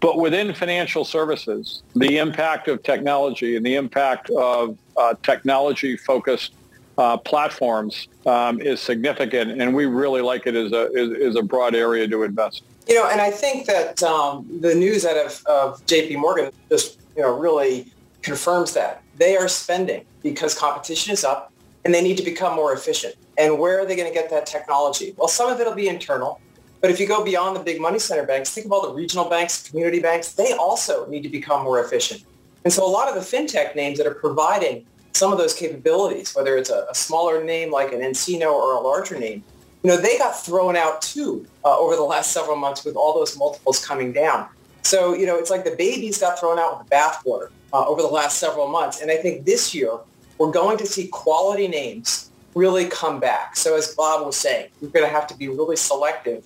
But 0.00 0.18
within 0.18 0.52
financial 0.52 1.06
services, 1.06 1.82
the 1.96 2.18
impact 2.18 2.68
of 2.68 2.82
technology 2.82 3.56
and 3.56 3.64
the 3.64 3.76
impact 3.76 4.28
of 4.30 4.76
uh, 4.96 5.14
technology-focused 5.22 6.52
uh, 6.98 7.16
platforms 7.16 8.08
um, 8.26 8.60
is 8.60 8.80
significant, 8.80 9.62
and 9.62 9.74
we 9.74 9.86
really 9.86 10.20
like 10.20 10.46
it 10.46 10.54
as 10.54 10.72
a 10.72 10.92
is, 10.92 11.10
is 11.12 11.36
a 11.36 11.42
broad 11.42 11.74
area 11.74 12.06
to 12.08 12.24
invest. 12.24 12.62
You 12.88 12.94
know, 12.96 13.08
and 13.08 13.20
I 13.20 13.30
think 13.30 13.66
that 13.66 14.02
um, 14.02 14.46
the 14.60 14.74
news 14.74 15.04
out 15.04 15.16
of, 15.16 15.42
of 15.46 15.86
J.P. 15.86 16.16
Morgan 16.16 16.50
just 16.68 17.00
you 17.16 17.22
know 17.22 17.36
really 17.36 17.92
confirms 18.22 18.74
that 18.74 19.02
they 19.16 19.36
are 19.36 19.48
spending 19.48 20.04
because 20.22 20.58
competition 20.58 21.12
is 21.12 21.24
up, 21.24 21.52
and 21.84 21.94
they 21.94 22.02
need 22.02 22.16
to 22.16 22.24
become 22.24 22.54
more 22.54 22.72
efficient. 22.72 23.14
And 23.38 23.58
where 23.58 23.80
are 23.80 23.86
they 23.86 23.96
going 23.96 24.08
to 24.08 24.14
get 24.14 24.30
that 24.30 24.46
technology? 24.46 25.14
Well, 25.16 25.28
some 25.28 25.50
of 25.50 25.60
it 25.60 25.66
will 25.66 25.74
be 25.74 25.88
internal. 25.88 26.40
But 26.80 26.90
if 26.90 26.98
you 26.98 27.06
go 27.06 27.24
beyond 27.24 27.54
the 27.56 27.60
big 27.60 27.80
money 27.80 28.00
center 28.00 28.24
banks, 28.24 28.50
think 28.50 28.66
of 28.66 28.72
all 28.72 28.82
the 28.82 28.92
regional 28.92 29.28
banks, 29.28 29.68
community 29.68 30.00
banks, 30.00 30.32
they 30.32 30.52
also 30.52 31.06
need 31.06 31.22
to 31.22 31.28
become 31.28 31.62
more 31.62 31.82
efficient. 31.82 32.24
And 32.64 32.72
so 32.72 32.84
a 32.84 32.90
lot 32.90 33.08
of 33.08 33.14
the 33.14 33.20
fintech 33.36 33.76
names 33.76 33.98
that 33.98 34.06
are 34.06 34.14
providing 34.14 34.84
some 35.12 35.32
of 35.32 35.38
those 35.38 35.54
capabilities, 35.54 36.34
whether 36.34 36.56
it's 36.56 36.70
a, 36.70 36.86
a 36.90 36.94
smaller 36.94 37.44
name 37.44 37.70
like 37.70 37.92
an 37.92 38.00
nCino 38.00 38.52
or 38.52 38.74
a 38.74 38.80
larger 38.80 39.18
name, 39.18 39.44
you 39.82 39.90
know, 39.90 39.96
they 39.96 40.16
got 40.18 40.32
thrown 40.38 40.76
out 40.76 41.02
too 41.02 41.46
uh, 41.64 41.76
over 41.78 41.96
the 41.96 42.02
last 42.02 42.32
several 42.32 42.56
months 42.56 42.84
with 42.84 42.94
all 42.94 43.14
those 43.14 43.36
multiples 43.36 43.84
coming 43.84 44.12
down. 44.12 44.48
So, 44.82 45.14
you 45.14 45.26
know, 45.26 45.36
it's 45.38 45.50
like 45.50 45.64
the 45.64 45.76
babies 45.76 46.18
got 46.18 46.38
thrown 46.38 46.58
out 46.58 46.78
with 46.78 46.88
the 46.88 46.94
bathwater 46.94 47.48
uh, 47.72 47.86
over 47.86 48.02
the 48.02 48.08
last 48.08 48.38
several 48.38 48.68
months. 48.68 49.00
And 49.00 49.10
I 49.10 49.16
think 49.16 49.44
this 49.44 49.74
year 49.74 49.98
we're 50.38 50.50
going 50.52 50.78
to 50.78 50.86
see 50.86 51.08
quality 51.08 51.68
names 51.68 52.30
really 52.54 52.86
come 52.86 53.18
back. 53.18 53.56
So 53.56 53.76
as 53.76 53.94
Bob 53.94 54.24
was 54.26 54.36
saying, 54.36 54.68
we're 54.80 54.88
going 54.88 55.06
to 55.06 55.12
have 55.12 55.26
to 55.28 55.36
be 55.36 55.48
really 55.48 55.76
selective. 55.76 56.44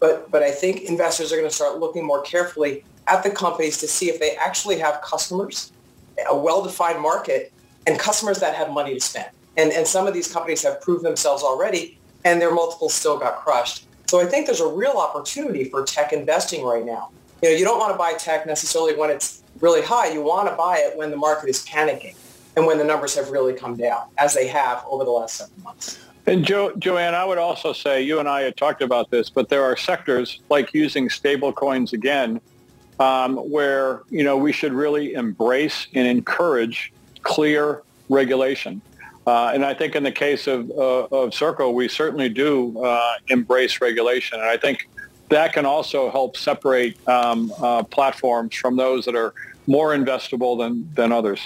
But, 0.00 0.30
but 0.30 0.42
I 0.42 0.50
think 0.50 0.82
investors 0.82 1.32
are 1.32 1.36
going 1.36 1.48
to 1.48 1.54
start 1.54 1.78
looking 1.78 2.06
more 2.06 2.22
carefully 2.22 2.84
at 3.06 3.22
the 3.22 3.30
companies 3.30 3.78
to 3.78 3.88
see 3.88 4.08
if 4.08 4.20
they 4.20 4.36
actually 4.36 4.78
have 4.78 5.00
customers, 5.02 5.72
a 6.30 6.36
well-defined 6.36 7.00
market, 7.00 7.52
and 7.86 7.98
customers 7.98 8.38
that 8.40 8.54
have 8.54 8.70
money 8.70 8.94
to 8.94 9.00
spend. 9.00 9.28
And, 9.56 9.72
and 9.72 9.86
some 9.86 10.06
of 10.06 10.14
these 10.14 10.32
companies 10.32 10.62
have 10.62 10.80
proved 10.80 11.04
themselves 11.04 11.42
already, 11.42 11.97
and 12.24 12.40
their 12.40 12.52
multiples 12.52 12.94
still 12.94 13.18
got 13.18 13.36
crushed. 13.36 13.86
So 14.06 14.20
I 14.20 14.26
think 14.26 14.46
there's 14.46 14.60
a 14.60 14.68
real 14.68 14.96
opportunity 14.96 15.64
for 15.64 15.84
tech 15.84 16.12
investing 16.12 16.64
right 16.64 16.84
now. 16.84 17.10
You 17.42 17.50
know, 17.50 17.56
you 17.56 17.64
don't 17.64 17.78
want 17.78 17.92
to 17.92 17.98
buy 17.98 18.14
tech 18.14 18.46
necessarily 18.46 18.96
when 18.96 19.10
it's 19.10 19.42
really 19.60 19.82
high. 19.82 20.12
You 20.12 20.22
want 20.22 20.48
to 20.48 20.54
buy 20.56 20.78
it 20.78 20.96
when 20.96 21.10
the 21.10 21.16
market 21.16 21.48
is 21.48 21.64
panicking 21.66 22.14
and 22.56 22.66
when 22.66 22.78
the 22.78 22.84
numbers 22.84 23.14
have 23.14 23.30
really 23.30 23.52
come 23.52 23.76
down, 23.76 24.08
as 24.18 24.34
they 24.34 24.48
have 24.48 24.82
over 24.88 25.04
the 25.04 25.10
last 25.10 25.36
seven 25.36 25.52
months. 25.62 25.98
And 26.26 26.44
jo- 26.44 26.74
Joanne, 26.76 27.14
I 27.14 27.24
would 27.24 27.38
also 27.38 27.72
say, 27.72 28.02
you 28.02 28.18
and 28.18 28.28
I 28.28 28.42
had 28.42 28.56
talked 28.56 28.82
about 28.82 29.10
this, 29.10 29.30
but 29.30 29.48
there 29.48 29.62
are 29.62 29.76
sectors 29.76 30.40
like 30.50 30.74
using 30.74 31.08
stable 31.08 31.52
coins 31.52 31.92
again, 31.92 32.40
um, 32.98 33.36
where, 33.36 34.02
you 34.10 34.24
know, 34.24 34.36
we 34.36 34.52
should 34.52 34.72
really 34.72 35.14
embrace 35.14 35.86
and 35.94 36.06
encourage 36.06 36.92
clear 37.22 37.82
regulation. 38.08 38.82
Uh, 39.28 39.50
and 39.52 39.62
I 39.62 39.74
think 39.74 39.94
in 39.94 40.04
the 40.04 40.10
case 40.10 40.46
of, 40.46 40.70
uh, 40.70 41.04
of 41.12 41.34
Circle, 41.34 41.74
we 41.74 41.86
certainly 41.86 42.30
do 42.30 42.82
uh, 42.82 43.12
embrace 43.28 43.78
regulation. 43.78 44.40
And 44.40 44.48
I 44.48 44.56
think 44.56 44.88
that 45.28 45.52
can 45.52 45.66
also 45.66 46.10
help 46.10 46.38
separate 46.38 46.96
um, 47.06 47.52
uh, 47.58 47.82
platforms 47.82 48.54
from 48.54 48.76
those 48.76 49.04
that 49.04 49.14
are 49.14 49.34
more 49.66 49.94
investable 49.94 50.56
than, 50.58 50.88
than 50.94 51.12
others. 51.12 51.40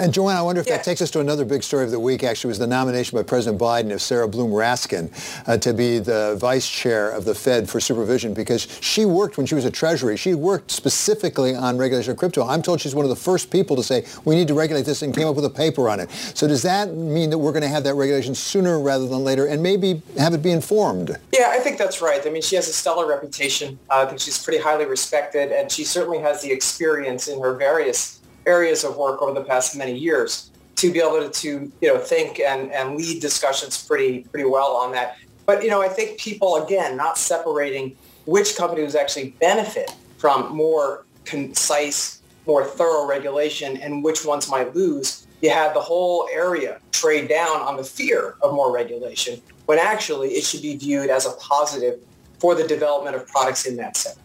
And 0.00 0.14
Joanne, 0.14 0.38
I 0.38 0.40
wonder 0.40 0.62
if 0.62 0.66
yeah. 0.66 0.78
that 0.78 0.84
takes 0.84 1.02
us 1.02 1.10
to 1.10 1.20
another 1.20 1.44
big 1.44 1.62
story 1.62 1.84
of 1.84 1.90
the 1.90 2.00
week. 2.00 2.24
Actually, 2.24 2.48
was 2.48 2.58
the 2.58 2.66
nomination 2.66 3.18
by 3.18 3.22
President 3.22 3.60
Biden 3.60 3.92
of 3.92 4.00
Sarah 4.00 4.26
Bloom 4.26 4.50
Raskin 4.50 5.12
uh, 5.46 5.58
to 5.58 5.74
be 5.74 5.98
the 5.98 6.38
vice 6.40 6.66
chair 6.66 7.10
of 7.10 7.26
the 7.26 7.34
Fed 7.34 7.68
for 7.68 7.80
supervision 7.80 8.32
because 8.32 8.66
she 8.80 9.04
worked 9.04 9.36
when 9.36 9.44
she 9.44 9.54
was 9.54 9.66
at 9.66 9.74
Treasury. 9.74 10.16
She 10.16 10.32
worked 10.32 10.70
specifically 10.70 11.54
on 11.54 11.76
regulation 11.76 12.12
of 12.12 12.16
crypto. 12.16 12.46
I'm 12.46 12.62
told 12.62 12.80
she's 12.80 12.94
one 12.94 13.04
of 13.04 13.10
the 13.10 13.16
first 13.16 13.50
people 13.50 13.76
to 13.76 13.82
say 13.82 14.06
we 14.24 14.36
need 14.36 14.48
to 14.48 14.54
regulate 14.54 14.86
this 14.86 15.02
and 15.02 15.14
came 15.14 15.28
up 15.28 15.36
with 15.36 15.44
a 15.44 15.50
paper 15.50 15.86
on 15.90 16.00
it. 16.00 16.10
So 16.10 16.48
does 16.48 16.62
that 16.62 16.94
mean 16.94 17.28
that 17.28 17.36
we're 17.36 17.52
going 17.52 17.60
to 17.60 17.68
have 17.68 17.84
that 17.84 17.94
regulation 17.94 18.34
sooner 18.34 18.80
rather 18.80 19.06
than 19.06 19.22
later, 19.22 19.48
and 19.48 19.62
maybe 19.62 20.00
have 20.16 20.32
it 20.32 20.42
be 20.42 20.52
informed? 20.52 21.18
Yeah, 21.30 21.50
I 21.50 21.58
think 21.58 21.76
that's 21.76 22.00
right. 22.00 22.26
I 22.26 22.30
mean, 22.30 22.40
she 22.40 22.56
has 22.56 22.68
a 22.68 22.72
stellar 22.72 23.06
reputation. 23.06 23.78
Uh, 23.90 24.04
I 24.04 24.06
think 24.06 24.18
she's 24.18 24.42
pretty 24.42 24.62
highly 24.62 24.86
respected, 24.86 25.52
and 25.52 25.70
she 25.70 25.84
certainly 25.84 26.20
has 26.20 26.40
the 26.40 26.50
experience 26.50 27.28
in 27.28 27.38
her 27.42 27.52
various 27.52 28.19
areas 28.46 28.84
of 28.84 28.96
work 28.96 29.22
over 29.22 29.32
the 29.32 29.44
past 29.44 29.76
many 29.76 29.96
years 29.96 30.50
to 30.76 30.90
be 30.92 30.98
able 30.98 31.20
to, 31.20 31.30
to 31.30 31.72
you 31.80 31.88
know 31.88 31.98
think 31.98 32.40
and, 32.40 32.72
and 32.72 32.96
lead 32.96 33.20
discussions 33.20 33.86
pretty 33.86 34.20
pretty 34.24 34.48
well 34.48 34.76
on 34.76 34.92
that. 34.92 35.18
But 35.46 35.62
you 35.62 35.70
know, 35.70 35.82
I 35.82 35.88
think 35.88 36.18
people 36.18 36.56
again 36.56 36.96
not 36.96 37.18
separating 37.18 37.96
which 38.24 38.56
companies 38.56 38.94
actually 38.94 39.30
benefit 39.40 39.94
from 40.18 40.54
more 40.54 41.04
concise, 41.24 42.22
more 42.46 42.64
thorough 42.64 43.06
regulation 43.06 43.76
and 43.78 44.02
which 44.02 44.24
ones 44.24 44.48
might 44.48 44.74
lose. 44.74 45.26
You 45.42 45.50
have 45.50 45.74
the 45.74 45.80
whole 45.80 46.28
area 46.32 46.80
trade 46.92 47.28
down 47.28 47.60
on 47.60 47.76
the 47.76 47.84
fear 47.84 48.36
of 48.42 48.52
more 48.52 48.72
regulation 48.72 49.40
when 49.66 49.78
actually 49.78 50.30
it 50.30 50.44
should 50.44 50.62
be 50.62 50.76
viewed 50.76 51.10
as 51.10 51.26
a 51.26 51.32
positive 51.32 52.00
for 52.38 52.54
the 52.54 52.66
development 52.66 53.16
of 53.16 53.26
products 53.26 53.66
in 53.66 53.76
that 53.76 53.96
sector. 53.96 54.20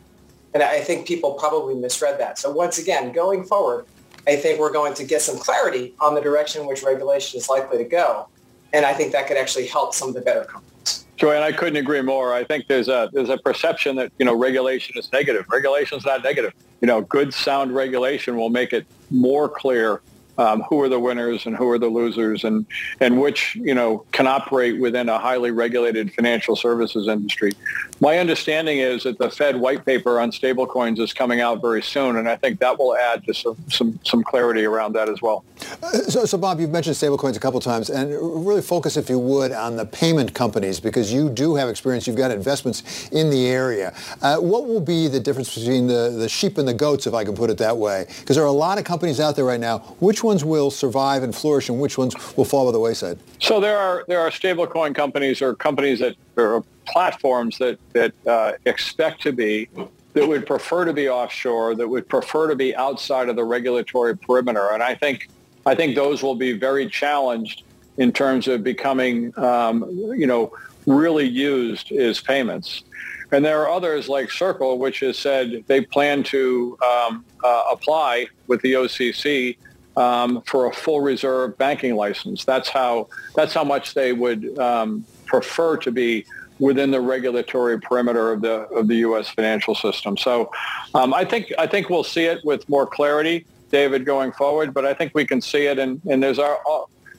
And 0.54 0.64
I 0.64 0.80
think 0.80 1.06
people 1.06 1.34
probably 1.34 1.76
misread 1.76 2.18
that. 2.20 2.40
So 2.40 2.50
once 2.50 2.78
again, 2.78 3.12
going 3.12 3.44
forward, 3.44 3.86
I 4.28 4.36
think 4.36 4.60
we're 4.60 4.74
going 4.74 4.94
to 4.96 5.04
get 5.04 5.22
some 5.22 5.38
clarity 5.38 5.94
on 6.00 6.16
the 6.16 6.22
direction 6.22 6.62
in 6.62 6.68
which 6.68 6.84
regulation 6.84 7.40
is 7.40 7.50
likely 7.50 7.78
to 7.78 7.84
go. 7.84 8.28
And 8.74 8.86
I 8.86 8.94
think 8.94 9.12
that 9.12 9.28
could 9.28 9.38
actually 9.38 9.68
help 9.68 9.94
some 9.94 10.10
of 10.10 10.16
the 10.16 10.22
better 10.22 10.44
companies. 10.44 11.06
Joanne, 11.18 11.44
I 11.44 11.52
couldn't 11.52 11.78
agree 11.78 12.02
more. 12.02 12.34
I 12.34 12.44
think 12.44 12.68
there's 12.68 12.90
a 12.90 13.10
there's 13.14 13.30
a 13.30 13.38
perception 13.38 13.96
that 13.96 14.12
you 14.20 14.26
know 14.26 14.36
regulation 14.36 14.98
is 14.98 15.10
negative. 15.14 15.46
Regulation 15.50 15.98
is 15.98 16.06
not 16.06 16.24
negative. 16.24 16.54
You 16.82 16.88
know, 16.88 17.02
good 17.02 17.34
sound 17.34 17.74
regulation 17.74 18.36
will 18.36 18.50
make 18.50 18.74
it 18.74 18.86
more 19.10 19.48
clear 19.48 20.02
um, 20.38 20.62
who 20.70 20.82
are 20.82 20.90
the 20.90 21.00
winners 21.00 21.46
and 21.46 21.56
who 21.56 21.70
are 21.70 21.80
the 21.80 21.88
losers 21.88 22.44
and, 22.44 22.66
and 23.00 23.20
which, 23.22 23.56
you 23.56 23.74
know, 23.74 24.06
can 24.12 24.28
operate 24.28 24.80
within 24.80 25.10
a 25.10 25.18
highly 25.18 25.52
regulated 25.52 26.14
financial 26.14 26.56
services 26.56 27.08
industry. 27.08 27.54
My 28.02 28.18
understanding 28.18 28.80
is 28.80 29.04
that 29.04 29.18
the 29.18 29.30
Fed 29.30 29.56
white 29.58 29.86
paper 29.86 30.20
on 30.20 30.32
stablecoins 30.32 31.00
is 31.00 31.14
coming 31.14 31.40
out 31.40 31.62
very 31.62 31.82
soon, 31.82 32.18
and 32.18 32.28
I 32.28 32.36
think 32.36 32.60
that 32.60 32.78
will 32.78 32.96
add 32.96 33.24
to 33.26 33.34
some, 33.34 33.58
some, 33.70 34.00
some 34.04 34.24
clarity 34.24 34.66
around 34.66 34.94
that 34.94 35.08
as 35.08 35.22
well. 35.22 35.46
Uh, 35.82 35.92
so, 36.00 36.26
so, 36.26 36.38
Bob, 36.38 36.60
you've 36.60 36.72
mentioned 36.72 36.96
stablecoins 36.96 37.38
a 37.38 37.40
couple 37.40 37.60
times, 37.60 37.90
and 37.90 38.12
really 38.46 38.62
focus, 38.62 38.98
if 38.98 39.10
you 39.10 39.18
would, 39.18 39.52
on 39.52 39.78
the 39.78 39.86
payment 39.86 40.34
companies, 40.34 40.80
because 40.80 41.14
you 41.14 41.30
do 41.30 41.56
have 41.56 41.70
experience. 41.70 42.06
You've 42.06 42.18
got 42.18 42.32
investments 42.32 43.10
in 43.10 43.30
the 43.30 43.48
area. 43.48 43.96
Uh, 44.22 44.38
what 44.38 44.68
will 44.68 44.82
be 44.82 45.08
the 45.08 45.20
difference 45.20 45.56
between 45.56 45.88
the, 45.88 46.14
the 46.18 46.28
sheep 46.28 46.58
and 46.58 46.68
the 46.68 46.74
goats, 46.74 47.08
if 47.08 47.14
I 47.14 47.24
can 47.24 47.36
put 47.36 47.50
it 47.50 47.58
that 47.60 47.78
way? 47.78 48.06
Because 48.20 48.36
there 48.36 48.44
are 48.44 48.48
a 48.48 48.52
lot 48.52 48.78
of 48.78 48.84
companies 48.84 49.20
out 49.20 49.36
there 49.36 49.46
right 49.46 49.60
now. 49.60 49.80
Which 50.00 50.24
ones 50.26 50.44
will 50.44 50.72
survive 50.72 51.24
and 51.24 51.34
flourish, 51.34 51.70
and 51.70 51.80
which 51.80 51.98
ones 51.98 52.16
will 52.36 52.46
fall 52.46 52.66
by 52.66 52.72
the 52.72 52.80
wayside? 52.80 53.18
So 53.40 53.60
there 53.60 53.78
are 53.78 54.04
there 54.08 54.20
are 54.20 54.30
stablecoin 54.30 54.94
companies 54.94 55.42
or 55.42 55.56
companies 55.56 56.00
that 56.00 56.16
are 56.38 56.64
platforms 56.86 57.58
that 57.60 57.80
that 57.94 58.14
uh, 58.28 58.54
expect 58.66 59.22
to 59.22 59.32
be 59.32 59.70
that 60.14 60.28
would 60.28 60.46
prefer 60.46 60.86
to 60.86 60.94
be 60.94 61.10
offshore, 61.10 61.76
that 61.76 61.88
would 61.88 62.08
prefer 62.08 62.48
to 62.48 62.56
be 62.56 62.76
outside 62.76 63.30
of 63.30 63.36
the 63.36 63.44
regulatory 63.44 64.18
perimeter, 64.18 64.72
and 64.74 64.84
I 64.84 64.96
think 64.96 65.30
I 65.66 65.76
think 65.76 65.96
those 65.96 66.22
will 66.22 66.36
be 66.36 66.54
very 66.54 66.90
challenged 66.90 67.64
in 67.98 68.12
terms 68.12 68.48
of 68.48 68.64
becoming 68.64 69.38
um, 69.38 69.86
you 70.16 70.28
know 70.28 70.52
really 70.86 71.28
used 71.28 71.92
as 71.92 72.20
payments. 72.20 72.84
And 73.32 73.44
there 73.44 73.62
are 73.62 73.70
others 73.70 74.08
like 74.08 74.30
Circle, 74.32 74.78
which 74.78 75.00
has 75.00 75.18
said 75.18 75.64
they 75.68 75.82
plan 75.82 76.24
to 76.24 76.78
um, 76.86 77.26
uh, 77.44 77.64
apply 77.72 78.28
with 78.48 78.62
the 78.62 78.74
OCC 78.74 79.58
um, 79.98 80.42
for 80.44 80.68
a 80.68 80.74
full 80.74 81.02
reserve 81.02 81.58
banking 81.58 81.96
license. 81.96 82.46
That's 82.46 82.70
how 82.70 83.08
that's 83.36 83.54
how 83.54 83.64
much 83.64 83.94
they 83.94 84.14
would 84.14 84.58
um, 84.60 85.06
prefer 85.26 85.78
to 85.78 85.92
be 85.92 86.26
within 86.60 86.92
the 86.92 87.02
regulatory 87.02 87.80
perimeter 87.80 88.32
of 88.32 88.42
the 88.42 88.68
of 88.70 88.88
the 88.88 88.96
U.S. 88.98 89.30
financial 89.30 89.76
system. 89.76 90.18
So 90.18 90.52
um, 90.94 91.14
I 91.14 91.26
think 91.26 91.52
I 91.58 91.68
think 91.68 91.90
we'll 91.90 92.04
see 92.04 92.26
it 92.26 92.44
with 92.44 92.68
more 92.70 92.86
clarity, 92.86 93.46
David, 93.72 94.06
going 94.06 94.32
forward. 94.32 94.74
But 94.74 94.86
I 94.86 94.94
think 94.94 95.14
we 95.14 95.26
can 95.26 95.42
see 95.42 95.66
it, 95.66 95.80
and, 95.80 96.02
and 96.10 96.22
there's 96.22 96.40
our, 96.40 96.60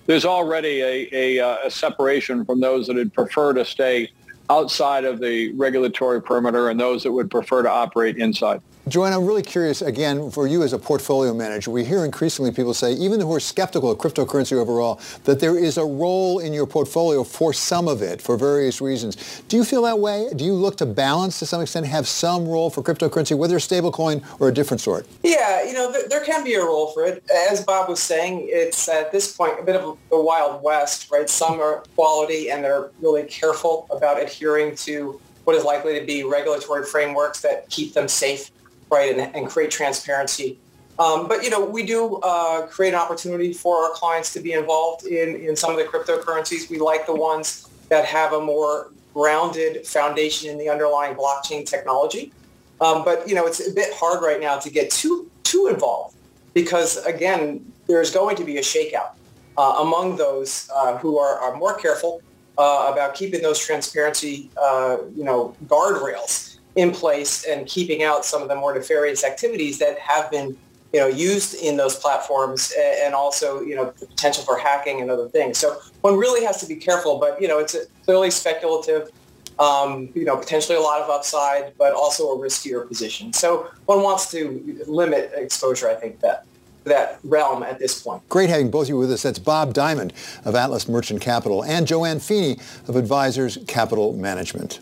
there's 0.06 0.25
already 0.25 0.80
a, 0.80 1.09
a, 1.12 1.40
uh, 1.40 1.56
a 1.64 1.71
separation 1.71 2.45
from 2.45 2.61
those 2.61 2.87
that 2.87 2.97
would 2.97 3.12
prefer 3.12 3.52
to 3.54 3.64
stay 3.64 4.11
outside 4.49 5.04
of 5.04 5.18
the 5.18 5.52
regulatory 5.54 6.23
perimeter 6.23 6.68
and 6.68 6.78
those 6.78 7.02
that 7.02 7.12
would 7.12 7.30
prefer 7.30 7.62
to 7.62 7.71
operate 7.71 8.16
inside. 8.16 8.62
Joanne, 8.88 9.12
I'm 9.12 9.26
really 9.26 9.43
curious, 9.43 9.83
again, 9.83 10.31
for 10.31 10.47
you 10.47 10.62
as 10.62 10.73
a 10.73 10.78
portfolio 10.78 11.35
manager, 11.35 11.73
we 11.73 11.85
hear 11.85 12.05
increasingly 12.05 12.52
people 12.52 12.73
say, 12.73 12.93
even 12.93 13.19
who 13.19 13.35
are 13.35 13.40
skeptical 13.40 13.90
of 13.90 13.99
cryptocurrency 13.99 14.52
overall, 14.52 15.00
that 15.25 15.40
there 15.40 15.59
is 15.59 15.76
a 15.76 15.85
role 15.85 16.38
in 16.38 16.52
your 16.52 16.69
portfolio 16.69 17.25
for 17.25 17.52
some 17.52 17.88
of 17.88 18.00
it 18.00 18.23
for 18.23 18.37
various 18.37 18.81
reasons. 18.81 19.43
Do 19.49 19.57
you 19.57 19.64
feel 19.64 19.83
that 19.83 19.99
way? 19.99 20.28
Do 20.37 20.45
you 20.45 20.55
look 20.55 20.76
to 20.76 20.87
balance 20.87 21.40
to 21.40 21.47
some 21.47 21.61
extent, 21.61 21.85
have 21.87 22.07
some 22.07 22.47
role 22.47 22.71
for 22.71 22.81
cryptocurrency, 22.81 23.37
whether 23.37 23.57
stablecoin 23.59 24.25
or 24.38 24.50
a 24.50 24.55
different 24.55 24.81
sort? 24.81 25.05
Yeah, 25.25 25.64
you 25.64 25.73
know, 25.73 25.90
there, 25.90 26.09
there, 26.09 26.25
can 26.25 26.45
be 26.45 26.55
a 26.55 26.62
role 26.62 26.93
for 26.93 27.05
it. 27.05 27.28
As 27.50 27.64
Bob 27.64 27.88
was 27.88 28.00
saying, 28.00 28.47
it's 28.49 28.88
at 28.88 29.11
this 29.11 29.37
point 29.37 29.59
a 29.59 29.64
bit 29.64 29.75
of 29.75 29.99
the 30.11 30.21
wild 30.21 30.62
west, 30.62 31.11
right? 31.11 31.28
Some 31.28 31.61
are 31.61 31.83
quality 31.97 32.52
and 32.52 32.62
they're 32.62 32.90
really 33.00 33.25
careful 33.25 33.88
about 33.90 34.22
adhering 34.22 34.77
to 34.77 35.20
what 35.42 35.57
is 35.57 35.64
likely 35.64 35.99
to 35.99 36.07
be 36.07 36.22
regulatory 36.22 36.85
frameworks 36.85 37.40
that 37.40 37.68
keep 37.68 37.92
them 37.92 38.07
safe 38.07 38.51
right, 38.90 39.16
and, 39.16 39.35
and 39.35 39.49
create 39.49 39.70
transparency. 39.70 40.59
Um, 40.99 41.29
but 41.29 41.42
you 41.42 41.51
know, 41.51 41.64
we 41.64 41.85
do 41.85 42.16
uh, 42.16 42.66
create 42.66 42.94
an 42.94 43.01
opportunity 43.01 43.53
for 43.53 43.77
our 43.85 43.90
clients 43.90 44.33
to 44.33 44.40
be 44.40 44.53
involved 44.53 45.07
in 45.07 45.37
in 45.37 45.57
some 45.57 45.70
of 45.70 45.77
the 45.77 45.85
cryptocurrencies. 45.85 46.70
We 46.70 46.79
like 46.79 47.07
the 47.07 47.14
ones 47.14 47.68
that 47.88 48.05
have 48.07 48.33
a 48.33 48.40
more 48.40 48.90
grounded 49.12 49.87
foundation 49.87 50.51
in 50.51 50.59
the 50.59 50.68
underlying 50.68 51.14
blockchain 51.14 51.66
technology. 51.66 52.33
Um, 52.81 53.05
but 53.05 53.29
you 53.29 53.35
know, 53.35 53.46
it's 53.46 53.66
a 53.66 53.72
bit 53.72 53.92
hard 53.94 54.22
right 54.22 54.40
now 54.40 54.59
to 54.59 54.70
get 54.70 54.90
too 54.90 55.31
too 55.42 55.68
involved 55.68 56.16
because 56.55 56.96
again, 57.05 57.72
there's 57.87 58.11
going 58.11 58.37
to 58.37 58.44
be 58.44 58.57
a 58.57 58.62
shakeout 58.62 59.12
uh, 59.59 59.77
among 59.81 60.16
those 60.16 60.70
uh, 60.75 60.96
who 60.99 61.18
are, 61.18 61.38
are, 61.38 61.57
more 61.57 61.75
careful 61.75 62.20
uh, 62.59 62.90
about 62.92 63.14
keeping 63.14 63.40
those 63.40 63.59
transparency, 63.59 64.51
uh, 64.61 64.99
you 65.14 65.25
know, 65.25 65.55
guardrails 65.66 66.56
in 66.76 66.92
place 66.92 67.44
and 67.44 67.66
keeping 67.66 68.02
out 68.02 68.24
some 68.24 68.42
of 68.42 68.48
the 68.48 68.54
more 68.54 68.74
nefarious 68.74 69.24
activities 69.24 69.78
that 69.78 69.98
have 69.98 70.30
been 70.30 70.56
you 70.92 71.00
know, 71.00 71.08
used 71.08 71.54
in 71.62 71.76
those 71.76 71.96
platforms 71.96 72.72
and 73.02 73.14
also, 73.14 73.60
you 73.60 73.74
know, 73.74 73.92
the 73.98 74.06
potential 74.06 74.44
for 74.44 74.56
hacking 74.56 75.00
and 75.00 75.10
other 75.10 75.28
things. 75.28 75.58
So 75.58 75.78
one 76.00 76.16
really 76.16 76.44
has 76.46 76.60
to 76.60 76.66
be 76.66 76.76
careful, 76.76 77.18
but, 77.18 77.40
you 77.40 77.48
know, 77.48 77.58
it's 77.58 77.76
clearly 78.04 78.30
speculative, 78.30 79.10
um, 79.58 80.08
you 80.14 80.24
know, 80.24 80.36
potentially 80.36 80.78
a 80.78 80.80
lot 80.80 81.02
of 81.02 81.10
upside, 81.10 81.76
but 81.76 81.92
also 81.92 82.30
a 82.30 82.38
riskier 82.38 82.86
position. 82.86 83.32
So 83.32 83.68
one 83.86 84.02
wants 84.02 84.30
to 84.30 84.82
limit 84.86 85.32
exposure, 85.34 85.88
I 85.88 85.96
think, 85.96 86.20
that 86.20 86.46
that 86.84 87.18
realm 87.24 87.64
at 87.64 87.80
this 87.80 88.00
point. 88.00 88.26
Great 88.28 88.48
having 88.48 88.70
both 88.70 88.84
of 88.84 88.90
you 88.90 88.96
with 88.96 89.10
us. 89.10 89.22
That's 89.22 89.40
Bob 89.40 89.74
Diamond 89.74 90.12
of 90.44 90.54
Atlas 90.54 90.88
Merchant 90.88 91.20
Capital 91.20 91.64
and 91.64 91.84
Joanne 91.84 92.20
Feeney 92.20 92.58
of 92.86 92.94
Advisors 92.94 93.58
Capital 93.66 94.12
Management. 94.12 94.78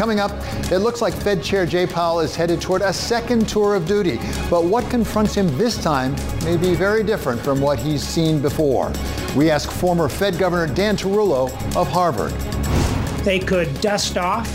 Coming 0.00 0.18
up, 0.18 0.30
it 0.72 0.78
looks 0.78 1.02
like 1.02 1.12
Fed 1.12 1.42
Chair 1.42 1.66
Jay 1.66 1.86
Powell 1.86 2.20
is 2.20 2.34
headed 2.34 2.58
toward 2.58 2.80
a 2.80 2.90
second 2.90 3.46
tour 3.46 3.74
of 3.74 3.86
duty. 3.86 4.18
But 4.48 4.64
what 4.64 4.88
confronts 4.88 5.34
him 5.34 5.54
this 5.58 5.76
time 5.76 6.16
may 6.42 6.56
be 6.56 6.74
very 6.74 7.02
different 7.02 7.38
from 7.42 7.60
what 7.60 7.78
he's 7.78 8.02
seen 8.02 8.40
before. 8.40 8.90
We 9.36 9.50
ask 9.50 9.70
former 9.70 10.08
Fed 10.08 10.38
Governor 10.38 10.72
Dan 10.72 10.96
Tarullo 10.96 11.52
of 11.76 11.86
Harvard. 11.86 12.32
They 13.26 13.40
could 13.40 13.78
dust 13.82 14.16
off 14.16 14.48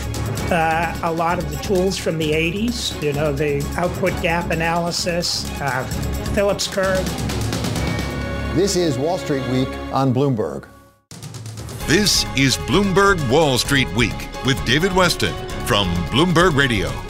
uh, 0.50 0.98
a 1.04 1.12
lot 1.12 1.38
of 1.38 1.48
the 1.48 1.58
tools 1.58 1.96
from 1.96 2.18
the 2.18 2.32
80s, 2.32 3.00
you 3.00 3.12
know, 3.12 3.32
the 3.32 3.64
output 3.76 4.20
gap 4.20 4.50
analysis, 4.50 5.48
uh, 5.60 5.84
Phillips 6.34 6.66
curve. 6.66 7.06
This 8.56 8.74
is 8.74 8.98
Wall 8.98 9.16
Street 9.16 9.46
Week 9.50 9.68
on 9.92 10.12
Bloomberg. 10.12 10.66
This 11.86 12.24
is 12.36 12.56
Bloomberg 12.56 13.30
Wall 13.30 13.58
Street 13.58 13.88
Week 13.94 14.28
with 14.44 14.62
David 14.66 14.90
Westin 14.90 15.32
from 15.68 15.86
Bloomberg 16.10 16.56
Radio. 16.56 17.05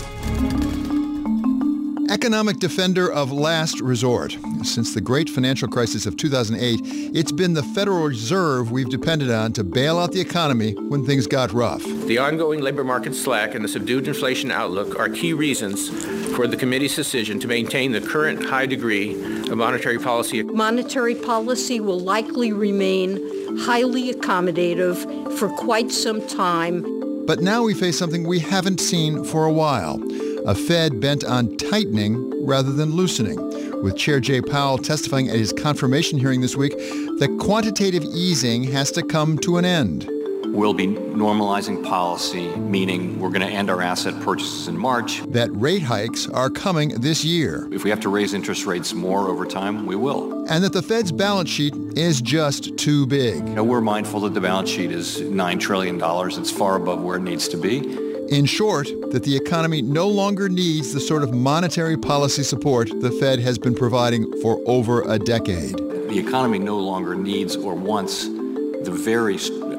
Economic 2.08 2.58
defender 2.58 3.10
of 3.10 3.32
last 3.32 3.80
resort. 3.80 4.36
Since 4.62 4.94
the 4.94 5.00
great 5.00 5.28
financial 5.28 5.66
crisis 5.66 6.06
of 6.06 6.16
2008, 6.16 6.80
it's 7.16 7.32
been 7.32 7.54
the 7.54 7.62
Federal 7.62 8.04
Reserve 8.04 8.70
we've 8.70 8.88
depended 8.88 9.30
on 9.30 9.52
to 9.54 9.64
bail 9.64 9.98
out 9.98 10.12
the 10.12 10.20
economy 10.20 10.74
when 10.74 11.04
things 11.04 11.26
got 11.26 11.52
rough. 11.52 11.82
The 11.82 12.18
ongoing 12.18 12.60
labor 12.60 12.84
market 12.84 13.14
slack 13.14 13.56
and 13.56 13.64
the 13.64 13.68
subdued 13.68 14.06
inflation 14.06 14.52
outlook 14.52 14.98
are 14.98 15.08
key 15.08 15.32
reasons 15.32 15.88
for 16.36 16.46
the 16.46 16.56
committee's 16.56 16.94
decision 16.94 17.40
to 17.40 17.48
maintain 17.48 17.90
the 17.90 18.00
current 18.00 18.44
high 18.44 18.66
degree 18.66 19.14
of 19.50 19.58
monetary 19.58 19.98
policy. 19.98 20.44
Monetary 20.44 21.16
policy 21.16 21.80
will 21.80 22.00
likely 22.00 22.52
remain 22.52 23.18
highly 23.58 24.12
accommodative 24.12 25.36
for 25.36 25.48
quite 25.48 25.90
some 25.90 26.24
time. 26.28 26.84
But 27.26 27.40
now 27.40 27.64
we 27.64 27.74
face 27.74 27.98
something 27.98 28.24
we 28.24 28.38
haven't 28.38 28.78
seen 28.78 29.24
for 29.24 29.46
a 29.46 29.52
while, 29.52 29.98
a 30.46 30.54
Fed 30.54 31.00
bent 31.00 31.24
on 31.24 31.56
tightening 31.56 32.46
rather 32.46 32.72
than 32.72 32.92
loosening, 32.92 33.36
with 33.82 33.96
Chair 33.96 34.20
Jay 34.20 34.40
Powell 34.40 34.78
testifying 34.78 35.28
at 35.28 35.34
his 35.34 35.52
confirmation 35.52 36.20
hearing 36.20 36.40
this 36.40 36.54
week 36.54 36.72
that 37.18 37.36
quantitative 37.40 38.04
easing 38.04 38.62
has 38.62 38.92
to 38.92 39.02
come 39.02 39.38
to 39.38 39.56
an 39.58 39.64
end. 39.64 40.08
We'll 40.54 40.72
be 40.72 40.86
normalizing 40.86 41.84
policy, 41.84 42.48
meaning 42.56 43.18
we're 43.18 43.30
going 43.30 43.46
to 43.46 43.52
end 43.52 43.68
our 43.68 43.82
asset 43.82 44.18
purchases 44.22 44.68
in 44.68 44.78
March. 44.78 45.20
That 45.32 45.50
rate 45.52 45.82
hikes 45.82 46.28
are 46.28 46.48
coming 46.48 46.90
this 47.00 47.24
year. 47.24 47.68
If 47.72 47.82
we 47.82 47.90
have 47.90 48.00
to 48.00 48.08
raise 48.08 48.32
interest 48.32 48.64
rates 48.64 48.94
more 48.94 49.28
over 49.28 49.44
time, 49.44 49.84
we 49.84 49.96
will. 49.96 50.46
And 50.48 50.62
that 50.62 50.72
the 50.72 50.80
Fed's 50.80 51.10
balance 51.10 51.50
sheet 51.50 51.74
is 51.96 52.22
just 52.22 52.78
too 52.78 53.06
big. 53.06 53.36
You 53.36 53.54
know, 53.54 53.64
we're 53.64 53.80
mindful 53.80 54.20
that 54.20 54.34
the 54.34 54.40
balance 54.40 54.70
sheet 54.70 54.92
is 54.92 55.20
$9 55.20 55.60
trillion. 55.60 56.00
It's 56.00 56.50
far 56.52 56.76
above 56.76 57.02
where 57.02 57.16
it 57.16 57.22
needs 57.22 57.48
to 57.48 57.56
be. 57.56 58.05
In 58.28 58.44
short, 58.44 58.88
that 59.12 59.22
the 59.22 59.36
economy 59.36 59.82
no 59.82 60.08
longer 60.08 60.48
needs 60.48 60.92
the 60.92 60.98
sort 60.98 61.22
of 61.22 61.32
monetary 61.32 61.96
policy 61.96 62.42
support 62.42 62.90
the 63.00 63.12
Fed 63.12 63.38
has 63.38 63.56
been 63.56 63.74
providing 63.74 64.40
for 64.42 64.60
over 64.66 65.02
a 65.02 65.16
decade. 65.16 65.76
The 65.76 66.18
economy 66.18 66.58
no 66.58 66.76
longer 66.76 67.14
needs 67.14 67.54
or 67.54 67.74
wants 67.74 68.24
the 68.24 68.90
very 68.90 69.38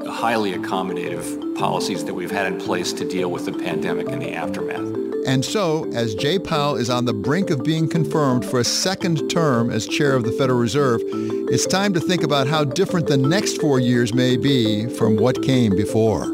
highly 0.09 0.53
accommodative 0.53 1.57
policies 1.57 2.05
that 2.05 2.13
we've 2.13 2.31
had 2.31 2.45
in 2.45 2.57
place 2.57 2.93
to 2.93 3.05
deal 3.05 3.29
with 3.31 3.45
the 3.45 3.51
pandemic 3.51 4.07
and 4.07 4.21
the 4.21 4.33
aftermath. 4.33 4.95
And 5.27 5.43
so, 5.43 5.85
as 5.91 6.15
Jay 6.15 6.39
Powell 6.39 6.77
is 6.77 6.89
on 6.89 7.03
the 7.03 7.13
brink 7.13 7.49
of 7.49 7.65
being 7.65 7.89
confirmed 7.89 8.45
for 8.45 8.61
a 8.61 8.63
second 8.63 9.29
term 9.29 9.69
as 9.69 9.85
chair 9.85 10.13
of 10.13 10.23
the 10.23 10.31
Federal 10.31 10.57
Reserve, 10.57 11.01
it's 11.49 11.65
time 11.65 11.91
to 11.93 11.99
think 11.99 12.23
about 12.23 12.47
how 12.47 12.63
different 12.63 13.07
the 13.07 13.17
next 13.17 13.59
four 13.59 13.81
years 13.81 14.13
may 14.13 14.37
be 14.37 14.87
from 14.87 15.17
what 15.17 15.43
came 15.43 15.75
before. 15.75 16.33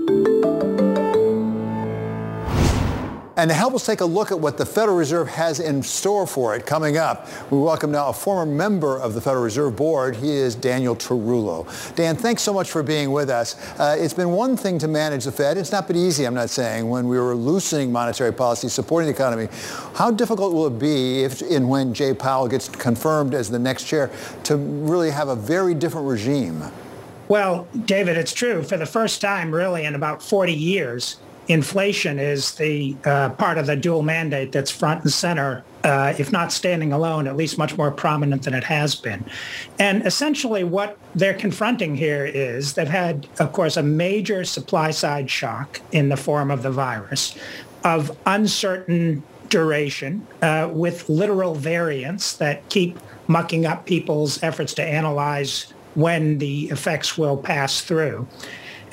And 3.35 3.49
to 3.49 3.55
help 3.55 3.73
us 3.73 3.83
take 3.83 4.01
a 4.01 4.05
look 4.05 4.31
at 4.31 4.39
what 4.39 4.59
the 4.59 4.65
Federal 4.65 4.95
Reserve 4.95 5.27
has 5.27 5.59
in 5.59 5.81
store 5.81 6.27
for 6.27 6.55
it 6.55 6.67
coming 6.67 6.97
up, 6.97 7.27
we 7.49 7.57
welcome 7.57 7.91
now 7.91 8.09
a 8.09 8.13
former 8.13 8.45
member 8.45 8.99
of 8.99 9.15
the 9.15 9.21
Federal 9.21 9.43
Reserve 9.43 9.75
Board. 9.75 10.15
He 10.15 10.29
is 10.29 10.53
Daniel 10.53 10.95
Tarullo. 10.95 11.65
Dan, 11.95 12.15
thanks 12.15 12.43
so 12.43 12.53
much 12.53 12.69
for 12.69 12.83
being 12.83 13.11
with 13.11 13.31
us. 13.31 13.55
Uh, 13.79 13.95
it's 13.97 14.13
been 14.13 14.29
one 14.29 14.55
thing 14.55 14.77
to 14.77 14.87
manage 14.87 15.23
the 15.23 15.31
Fed. 15.31 15.57
It's 15.57 15.71
not 15.71 15.87
been 15.87 15.95
easy, 15.95 16.25
I'm 16.25 16.35
not 16.35 16.51
saying, 16.51 16.87
when 16.87 17.07
we 17.07 17.19
were 17.19 17.33
loosening 17.33 17.91
monetary 17.91 18.31
policy, 18.31 18.69
supporting 18.69 19.07
the 19.07 19.15
economy. 19.15 19.47
How 19.95 20.11
difficult 20.11 20.53
will 20.53 20.67
it 20.67 20.77
be 20.77 21.23
if 21.23 21.41
and 21.41 21.67
when 21.67 21.91
Jay 21.91 22.13
Powell 22.13 22.47
gets 22.47 22.69
confirmed 22.69 23.33
as 23.33 23.49
the 23.49 23.57
next 23.57 23.85
chair 23.85 24.11
to 24.43 24.57
really 24.57 25.09
have 25.09 25.29
a 25.29 25.35
very 25.35 25.73
different 25.73 26.07
regime? 26.07 26.63
Well, 27.29 27.67
David, 27.85 28.15
it's 28.15 28.33
true. 28.33 28.61
For 28.61 28.77
the 28.77 28.85
first 28.85 29.21
time, 29.21 29.55
really, 29.55 29.85
in 29.85 29.95
about 29.95 30.21
40 30.21 30.53
years, 30.53 31.17
inflation 31.47 32.19
is 32.19 32.55
the 32.55 32.95
uh, 33.05 33.29
part 33.31 33.57
of 33.57 33.65
the 33.65 33.75
dual 33.75 34.03
mandate 34.03 34.51
that's 34.51 34.71
front 34.71 35.03
and 35.03 35.11
center, 35.11 35.63
uh, 35.83 36.13
if 36.17 36.31
not 36.31 36.51
standing 36.51 36.93
alone, 36.93 37.27
at 37.27 37.35
least 37.35 37.57
much 37.57 37.77
more 37.77 37.91
prominent 37.91 38.43
than 38.43 38.53
it 38.53 38.63
has 38.63 38.95
been. 38.95 39.23
And 39.79 40.05
essentially 40.05 40.63
what 40.63 40.97
they're 41.15 41.33
confronting 41.33 41.95
here 41.95 42.25
is 42.25 42.73
they've 42.73 42.87
had, 42.87 43.27
of 43.39 43.51
course, 43.51 43.77
a 43.77 43.83
major 43.83 44.43
supply 44.43 44.91
side 44.91 45.29
shock 45.29 45.81
in 45.91 46.09
the 46.09 46.17
form 46.17 46.51
of 46.51 46.63
the 46.63 46.71
virus 46.71 47.37
of 47.83 48.17
uncertain 48.25 49.23
duration 49.49 50.25
uh, 50.41 50.69
with 50.71 51.07
literal 51.09 51.53
variants 51.55 52.37
that 52.37 52.67
keep 52.69 52.97
mucking 53.27 53.65
up 53.65 53.85
people's 53.85 54.41
efforts 54.41 54.73
to 54.73 54.83
analyze 54.83 55.73
when 55.95 56.39
the 56.39 56.65
effects 56.69 57.17
will 57.17 57.37
pass 57.37 57.81
through. 57.81 58.27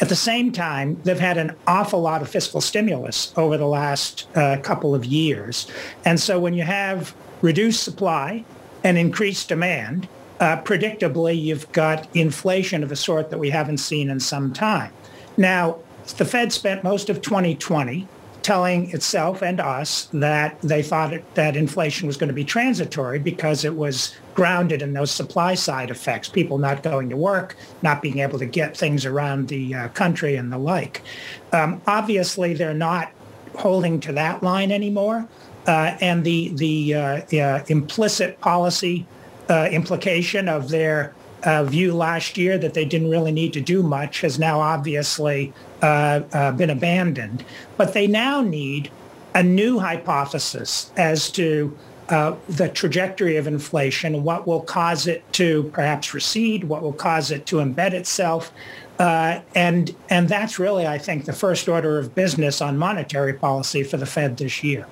At 0.01 0.09
the 0.09 0.17
same 0.17 0.51
time, 0.51 0.99
they've 1.05 1.21
had 1.21 1.37
an 1.37 1.55
awful 1.67 2.01
lot 2.01 2.23
of 2.23 2.29
fiscal 2.29 2.61
stimulus 2.61 3.33
over 3.37 3.59
the 3.59 3.67
last 3.67 4.27
uh, 4.35 4.57
couple 4.63 4.95
of 4.95 5.05
years. 5.05 5.67
And 6.05 6.19
so 6.19 6.41
when 6.41 6.55
you 6.55 6.63
have 6.63 7.15
reduced 7.43 7.83
supply 7.83 8.45
and 8.83 8.97
increased 8.97 9.49
demand, 9.49 10.09
uh, 10.41 10.63
predictably, 10.63 11.41
you've 11.41 11.71
got 11.73 12.09
inflation 12.17 12.83
of 12.83 12.91
a 12.91 12.97
sort 12.97 13.29
that 13.29 13.39
we 13.39 13.51
haven't 13.51 13.77
seen 13.77 14.09
in 14.09 14.21
some 14.21 14.55
time. 14.55 14.91
Now, 15.37 15.79
the 16.17 16.25
Fed 16.25 16.51
spent 16.51 16.83
most 16.83 17.11
of 17.11 17.21
2020 17.21 18.09
telling 18.43 18.91
itself 18.91 19.43
and 19.43 19.61
us 19.61 20.09
that 20.13 20.61
they 20.63 20.83
thought 20.83 21.13
it, 21.13 21.35
that 21.35 21.57
inflation 21.57 22.07
was 22.07 22.17
going 22.17 22.29
to 22.29 22.35
be 22.35 22.45
transitory 22.45 23.19
because 23.19 23.65
it 23.65 23.75
was 23.77 24.15
grounded 24.35 24.83
in 24.83 24.93
those 24.93 25.11
supply 25.11 25.55
side 25.55 25.91
effects, 25.91 26.29
people 26.29 26.59
not 26.59 26.83
going 26.83 27.11
to 27.11 27.17
work, 27.17 27.57
not 27.83 28.01
being 28.01 28.21
able 28.21 28.39
to 28.39 28.47
get 28.47 28.77
things 28.77 29.05
around 29.05 29.49
the 29.49 29.75
uh, 29.75 29.89
country 29.89 30.37
and 30.37 30.53
the 30.53 30.59
like. 30.59 31.03
Um, 31.53 31.83
obviously, 31.87 32.55
they're 32.55 32.75
not 32.75 33.13
holding 33.57 34.01
to 34.01 34.13
that 34.13 34.43
line 34.43 34.73
anymore. 34.73 35.29
Uh, 35.67 35.97
and 36.01 36.25
the, 36.25 36.49
the 36.55 36.95
uh, 36.95 37.63
implicit 37.69 38.41
policy 38.41 39.07
uh, 39.51 39.69
implication 39.71 40.49
of 40.49 40.69
their 40.69 41.15
uh, 41.43 41.65
view 41.65 41.95
last 41.95 42.37
year 42.37 42.59
that 42.59 42.75
they 42.75 42.85
didn't 42.85 43.11
really 43.11 43.33
need 43.33 43.53
to 43.55 43.61
do 43.61 43.83
much 43.83 44.21
has 44.21 44.39
now 44.39 44.61
obviously 44.61 45.53
uh, 45.83 46.21
uh, 46.33 46.53
been 46.53 46.71
abandoned. 46.71 47.45
But 47.77 47.95
they 47.95 48.07
now 48.07 48.41
need 48.41 48.91
a 49.35 49.43
new 49.43 49.79
hypothesis 49.79 50.93
as 50.97 51.31
to 51.31 51.77
uh, 52.09 52.35
the 52.49 52.69
trajectory 52.69 53.37
of 53.37 53.47
inflation, 53.47 54.25
what 54.25 54.47
will 54.47 54.63
cause 54.63 55.07
it 55.07 55.23
to 55.33 55.71
perhaps 55.73 56.13
recede, 56.13 56.65
what 56.65 56.83
will 56.83 56.93
cause 56.93 57.31
it 57.31 57.47
to 57.47 57.57
embed 57.57 57.93
itself, 57.93 58.51
uh, 59.01 59.41
and 59.55 59.97
and 60.11 60.29
that's 60.29 60.59
really, 60.59 60.87
I 60.87 60.99
think, 60.99 61.25
the 61.25 61.33
first 61.33 61.71
order 61.71 61.99
of 61.99 62.15
business 62.15 62.61
on 62.61 62.77
monetary 62.77 63.33
policy 63.33 63.83
for 63.83 63.97
the 63.97 64.05
Fed 64.05 64.37
this 64.37 64.63
year. 64.63 64.87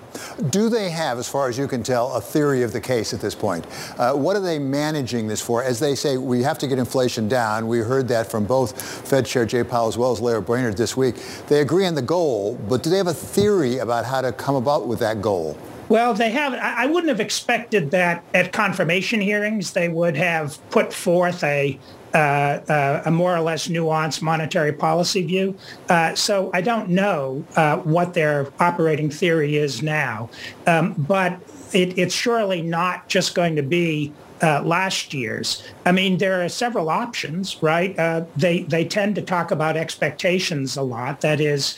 Do 0.49 0.71
they 0.71 0.89
have, 0.89 1.19
as 1.19 1.29
far 1.29 1.47
as 1.51 1.59
you 1.59 1.69
can 1.69 1.83
tell, 1.83 2.15
a 2.15 2.21
theory 2.21 2.63
of 2.63 2.73
the 2.73 2.81
case 2.81 3.13
at 3.13 3.21
this 3.21 3.35
point? 3.35 3.67
Uh, 3.99 4.15
what 4.15 4.35
are 4.35 4.41
they 4.41 4.59
managing 4.59 5.29
this 5.29 5.43
for? 5.43 5.63
As 5.63 5.79
they 5.79 5.95
say, 5.95 6.17
we 6.17 6.43
have 6.43 6.57
to 6.61 6.67
get 6.67 6.79
inflation 6.79 7.29
down. 7.29 7.69
We 7.69 7.81
heard 7.81 8.09
that 8.09 8.31
from 8.31 8.47
both 8.47 8.81
Fed 9.07 9.27
Chair 9.27 9.45
Jay 9.45 9.63
Powell 9.63 9.89
as 9.89 9.99
well 9.99 10.11
as 10.11 10.21
Lael 10.23 10.41
Brainerd 10.41 10.79
this 10.79 10.97
week. 10.97 11.17
They 11.49 11.61
agree 11.61 11.85
on 11.85 11.95
the 11.95 12.01
goal, 12.01 12.59
but 12.67 12.83
do 12.83 12.89
they 12.89 12.97
have 12.97 13.09
a 13.09 13.13
theory 13.15 13.77
about 13.77 14.07
how 14.07 14.23
to 14.23 14.33
come 14.33 14.55
about 14.55 14.87
with 14.87 15.01
that 15.01 15.21
goal? 15.21 15.59
Well, 15.91 16.15
they 16.15 16.31
have. 16.31 16.55
I 16.55 16.87
wouldn't 16.87 17.09
have 17.09 17.21
expected 17.21 17.91
that 17.91 18.25
at 18.33 18.53
confirmation 18.53 19.21
hearings 19.21 19.73
they 19.73 19.89
would 19.89 20.17
have 20.17 20.59
put 20.71 20.93
forth 20.93 21.43
a 21.45 21.79
uh, 22.15 22.17
uh, 22.17 23.03
a 23.05 23.11
more 23.11 23.37
or 23.37 23.41
less 23.41 23.69
nuanced 23.69 24.23
monetary 24.23 24.73
policy 24.73 25.23
view. 25.23 25.57
Uh, 25.89 26.15
so 26.15 26.51
I 26.55 26.61
don't 26.63 26.89
know 26.89 27.45
uh, 27.57 27.79
what 27.79 28.15
their 28.15 28.51
operating 28.61 29.11
theory 29.11 29.57
is 29.57 29.83
now, 29.83 30.31
um, 30.67 30.95
but 30.97 31.39
it, 31.73 31.99
it's 31.99 32.15
surely 32.15 32.63
not 32.63 33.09
just 33.09 33.35
going 33.35 33.57
to 33.57 33.63
be 33.63 34.13
uh, 34.43 34.63
last 34.63 35.13
year's. 35.13 35.63
I 35.85 35.93
mean, 35.93 36.19
there 36.19 36.43
are 36.43 36.49
several 36.49 36.89
options, 36.89 37.63
right? 37.63 37.99
Uh, 37.99 38.25
they 38.37 38.63
they 38.63 38.85
tend 38.85 39.15
to 39.17 39.23
talk 39.23 39.51
about 39.51 39.77
expectations 39.77 40.77
a 40.77 40.83
lot. 40.83 41.21
That 41.21 41.41
is, 41.41 41.77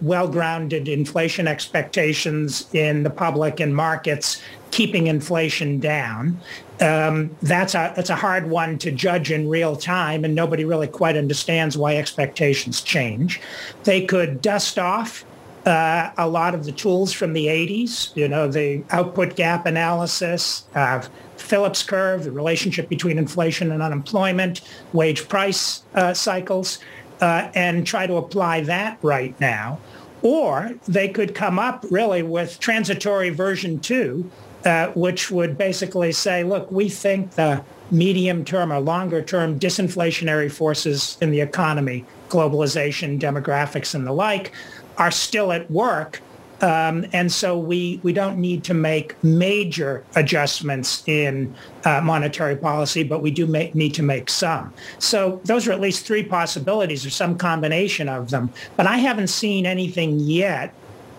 well-grounded 0.00 0.88
inflation 0.88 1.46
expectations 1.46 2.72
in 2.72 3.02
the 3.02 3.10
public 3.10 3.60
and 3.60 3.76
markets, 3.76 4.40
keeping 4.70 5.08
inflation 5.08 5.78
down. 5.78 6.40
Um, 6.82 7.36
that's 7.42 7.74
a 7.74 7.92
that's 7.94 8.10
a 8.10 8.16
hard 8.16 8.50
one 8.50 8.76
to 8.78 8.90
judge 8.90 9.30
in 9.30 9.48
real 9.48 9.76
time, 9.76 10.24
and 10.24 10.34
nobody 10.34 10.64
really 10.64 10.88
quite 10.88 11.16
understands 11.16 11.78
why 11.78 11.96
expectations 11.96 12.80
change. 12.80 13.40
They 13.84 14.04
could 14.04 14.42
dust 14.42 14.80
off 14.80 15.24
uh, 15.64 16.10
a 16.18 16.28
lot 16.28 16.54
of 16.54 16.64
the 16.64 16.72
tools 16.72 17.12
from 17.12 17.32
the 17.34 17.46
80s, 17.46 18.14
you 18.16 18.26
know, 18.26 18.48
the 18.48 18.82
output 18.90 19.36
gap 19.36 19.64
analysis, 19.66 20.64
uh, 20.74 21.06
Phillips 21.36 21.82
curve, 21.82 22.24
the 22.24 22.32
relationship 22.32 22.88
between 22.88 23.18
inflation 23.18 23.70
and 23.70 23.82
unemployment, 23.82 24.62
wage 24.92 25.28
price 25.28 25.82
uh, 25.94 26.14
cycles 26.14 26.78
uh, 27.20 27.50
and 27.54 27.86
try 27.86 28.06
to 28.06 28.16
apply 28.16 28.62
that 28.62 28.98
right 29.02 29.38
now. 29.40 29.78
Or 30.22 30.72
they 30.86 31.08
could 31.08 31.34
come 31.34 31.58
up 31.58 31.84
really 31.90 32.22
with 32.22 32.58
transitory 32.60 33.30
version 33.30 33.78
two, 33.80 34.30
uh, 34.64 34.88
which 34.88 35.30
would 35.30 35.58
basically 35.58 36.12
say, 36.12 36.44
look, 36.44 36.70
we 36.70 36.88
think 36.88 37.32
the 37.32 37.62
medium 37.90 38.44
term 38.44 38.72
or 38.72 38.80
longer 38.80 39.22
term 39.22 39.58
disinflationary 39.58 40.50
forces 40.50 41.18
in 41.20 41.30
the 41.30 41.40
economy, 41.40 42.04
globalization, 42.28 43.20
demographics, 43.20 43.94
and 43.94 44.06
the 44.06 44.12
like, 44.12 44.52
are 44.98 45.10
still 45.10 45.52
at 45.52 45.70
work 45.70 46.20
um, 46.62 47.04
and 47.12 47.30
so 47.30 47.58
we, 47.58 47.98
we 48.04 48.12
don't 48.12 48.38
need 48.38 48.62
to 48.64 48.74
make 48.74 49.22
major 49.24 50.04
adjustments 50.14 51.02
in 51.08 51.52
uh, 51.84 52.00
monetary 52.00 52.56
policy, 52.56 53.02
but 53.02 53.20
we 53.20 53.32
do 53.32 53.48
need 53.74 53.94
to 53.94 54.02
make 54.02 54.30
some. 54.30 54.72
So 55.00 55.40
those 55.44 55.66
are 55.66 55.72
at 55.72 55.80
least 55.80 56.06
three 56.06 56.22
possibilities 56.22 57.04
or 57.04 57.10
some 57.10 57.36
combination 57.36 58.08
of 58.08 58.30
them. 58.30 58.52
But 58.76 58.86
I 58.86 58.98
haven't 58.98 59.26
seen 59.26 59.66
anything 59.66 60.20
yet 60.20 60.72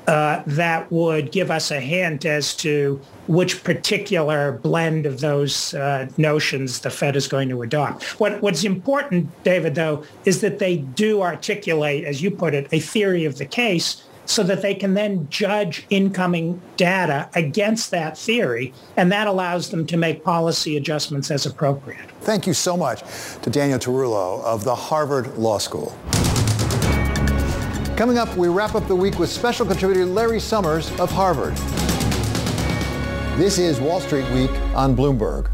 uh, 0.08 0.44
that 0.46 0.92
would 0.92 1.32
give 1.32 1.50
us 1.50 1.72
a 1.72 1.80
hint 1.80 2.26
as 2.26 2.56
to 2.58 3.00
which 3.28 3.64
particular 3.64 4.54
blend 4.64 5.06
of 5.06 5.22
those 5.22 5.74
uh, 5.74 6.08
notions 6.18 6.82
the 6.82 6.90
Fed 6.90 7.16
is 7.16 7.28
going 7.28 7.50
to 7.50 7.62
adopt. 7.62 8.20
What, 8.20 8.42
what's 8.42 8.64
important, 8.64 9.30
David, 9.44 9.76
though, 9.76 10.04
is 10.26 10.42
that 10.42 10.60
they 10.60 10.78
do 10.78 11.22
articulate, 11.22 12.04
as 12.04 12.22
you 12.22 12.32
put 12.32 12.54
it, 12.54 12.68
a 12.72 12.80
theory 12.80 13.26
of 13.26 13.38
the 13.38 13.46
case 13.46 14.04
so 14.26 14.44
that 14.44 14.62
they 14.62 14.74
can 14.74 14.94
then 14.94 15.28
judge 15.30 15.86
incoming 15.90 16.62
data 16.78 17.30
against 17.36 17.92
that 17.92 18.18
theory, 18.18 18.74
and 18.96 19.12
that 19.12 19.28
allows 19.28 19.70
them 19.70 19.86
to 19.86 19.98
make 19.98 20.24
policy 20.24 20.78
adjustments 20.78 21.30
as 21.30 21.46
appropriate. 21.46 22.10
Thank 22.22 22.48
you 22.48 22.54
so 22.54 22.78
much 22.78 23.04
to 23.42 23.50
Daniel 23.50 23.80
Tarullo 23.80 24.42
of 24.44 24.64
the 24.64 24.76
Harvard 24.76 25.38
Law 25.38 25.58
School. 25.58 25.98
Coming 27.96 28.18
up, 28.18 28.36
we 28.36 28.48
wrap 28.48 28.74
up 28.74 28.88
the 28.88 28.96
week 28.96 29.20
with 29.20 29.30
special 29.30 29.68
contributor 29.68 30.04
Larry 30.04 30.40
Summers 30.40 30.90
of 31.00 31.12
Harvard. 31.12 31.56
This 33.38 33.60
is 33.60 33.80
Wall 33.80 34.00
Street 34.00 34.28
Week 34.32 34.50
on 34.76 34.96
Bloomberg. 34.96 35.52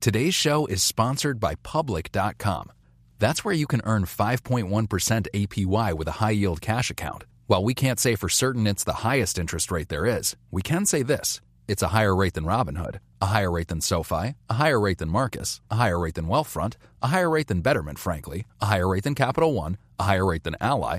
Today's 0.00 0.34
show 0.34 0.64
is 0.64 0.82
sponsored 0.82 1.38
by 1.38 1.56
Public.com. 1.56 2.72
That's 3.18 3.44
where 3.44 3.54
you 3.54 3.66
can 3.66 3.82
earn 3.84 4.04
5.1% 4.04 4.66
APY 5.34 5.92
with 5.92 6.08
a 6.08 6.12
high 6.12 6.30
yield 6.30 6.62
cash 6.62 6.90
account. 6.90 7.24
While 7.48 7.62
we 7.62 7.74
can't 7.74 8.00
say 8.00 8.16
for 8.16 8.30
certain 8.30 8.66
it's 8.66 8.82
the 8.82 9.04
highest 9.04 9.38
interest 9.38 9.70
rate 9.70 9.90
there 9.90 10.06
is, 10.06 10.34
we 10.50 10.62
can 10.62 10.86
say 10.86 11.02
this. 11.02 11.42
It's 11.68 11.82
a 11.82 11.88
higher 11.88 12.16
rate 12.16 12.32
than 12.34 12.44
Robinhood, 12.44 12.98
a 13.20 13.26
higher 13.26 13.50
rate 13.50 13.68
than 13.68 13.80
SoFi, 13.82 14.34
a 14.48 14.54
higher 14.54 14.80
rate 14.80 14.98
than 14.98 15.10
Marcus, 15.10 15.60
a 15.70 15.76
higher 15.76 15.98
rate 15.98 16.14
than 16.14 16.26
Wealthfront, 16.26 16.74
a 17.02 17.08
higher 17.08 17.30
rate 17.30 17.46
than 17.46 17.60
Betterment, 17.60 17.98
frankly, 17.98 18.46
a 18.60 18.66
higher 18.66 18.88
rate 18.88 19.04
than 19.04 19.14
Capital 19.14 19.52
One, 19.52 19.76
a 19.98 20.04
higher 20.04 20.26
rate 20.26 20.42
than 20.44 20.56
Ally, 20.60 20.98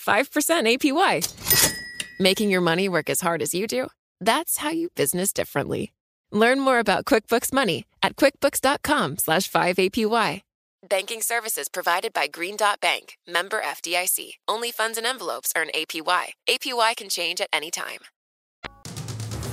5% 0.00 0.80
APY. 0.82 1.80
Making 2.20 2.50
your 2.50 2.60
money 2.60 2.88
work 2.88 3.08
as 3.08 3.20
hard 3.20 3.42
as 3.42 3.54
you 3.54 3.66
do? 3.66 3.88
That's 4.20 4.58
how 4.58 4.70
you 4.70 4.90
business 4.94 5.32
differently. 5.32 5.92
Learn 6.30 6.60
more 6.60 6.78
about 6.78 7.04
QuickBooks 7.04 7.52
Money 7.52 7.86
at 8.02 8.16
quickbooks.com 8.16 9.18
slash 9.18 9.50
5APY. 9.50 10.42
Banking 10.88 11.22
services 11.22 11.68
provided 11.68 12.12
by 12.12 12.26
Green 12.26 12.56
Dot 12.56 12.80
Bank, 12.80 13.16
member 13.26 13.60
FDIC. 13.60 14.32
Only 14.48 14.72
funds 14.72 14.98
and 14.98 15.06
envelopes 15.06 15.52
earn 15.56 15.68
APY. 15.74 16.32
APY 16.48 16.96
can 16.96 17.08
change 17.08 17.40
at 17.40 17.48
any 17.52 17.70
time. 17.70 18.00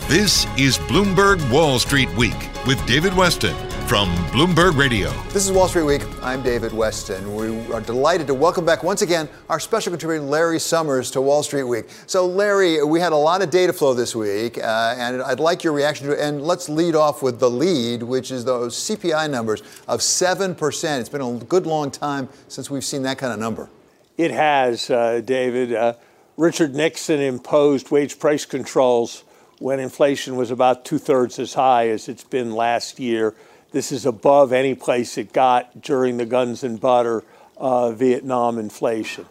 This 0.07 0.45
is 0.57 0.79
Bloomberg 0.79 1.39
Wall 1.51 1.77
Street 1.77 2.09
Week 2.17 2.49
with 2.65 2.83
David 2.87 3.13
Westin 3.13 3.55
from 3.89 4.15
Bloomberg 4.27 4.77
Radio. 4.77 5.09
This 5.29 5.47
is 5.47 5.51
Wall 5.51 5.67
Street 5.67 5.81
Week. 5.81 6.03
I'm 6.21 6.43
David 6.43 6.73
Westin. 6.73 7.35
We 7.35 7.73
are 7.73 7.81
delighted 7.81 8.27
to 8.27 8.35
welcome 8.35 8.63
back 8.63 8.83
once 8.83 9.01
again 9.01 9.27
our 9.49 9.59
special 9.59 9.89
contributor 9.89 10.23
Larry 10.23 10.59
Summers 10.59 11.09
to 11.09 11.21
Wall 11.21 11.41
Street 11.41 11.63
Week. 11.63 11.87
So, 12.05 12.27
Larry, 12.27 12.83
we 12.83 12.99
had 12.99 13.13
a 13.13 13.17
lot 13.17 13.41
of 13.41 13.49
data 13.49 13.73
flow 13.73 13.95
this 13.95 14.15
week, 14.15 14.59
uh, 14.59 14.93
and 14.95 15.23
I'd 15.23 15.39
like 15.39 15.63
your 15.63 15.73
reaction 15.73 16.05
to 16.05 16.13
it. 16.13 16.19
And 16.19 16.43
let's 16.43 16.69
lead 16.69 16.93
off 16.93 17.23
with 17.23 17.39
the 17.39 17.49
lead, 17.49 18.03
which 18.03 18.29
is 18.29 18.45
those 18.45 18.75
CPI 18.75 19.27
numbers 19.27 19.63
of 19.87 20.01
7%. 20.01 20.99
It's 20.99 21.09
been 21.09 21.21
a 21.21 21.33
good 21.45 21.65
long 21.65 21.89
time 21.89 22.29
since 22.47 22.69
we've 22.69 22.85
seen 22.85 23.01
that 23.01 23.17
kind 23.17 23.33
of 23.33 23.39
number. 23.39 23.71
It 24.19 24.29
has, 24.29 24.91
uh, 24.91 25.21
David. 25.25 25.73
Uh, 25.73 25.93
Richard 26.37 26.75
Nixon 26.75 27.21
imposed 27.21 27.89
wage 27.89 28.19
price 28.19 28.45
controls 28.45 29.23
when 29.57 29.79
inflation 29.79 30.35
was 30.35 30.51
about 30.51 30.85
two 30.85 30.99
thirds 30.99 31.39
as 31.39 31.55
high 31.55 31.89
as 31.89 32.07
it's 32.07 32.23
been 32.23 32.51
last 32.53 32.99
year. 32.99 33.33
This 33.71 33.91
is 33.91 34.05
above 34.05 34.51
any 34.51 34.73
place 34.73 35.17
it 35.17 35.31
got 35.31 35.81
during 35.81 36.17
the 36.17 36.25
guns 36.25 36.63
and 36.63 36.79
butter 36.79 37.23
uh, 37.57 37.91
Vietnam 37.91 38.57
inflation. 38.57 39.25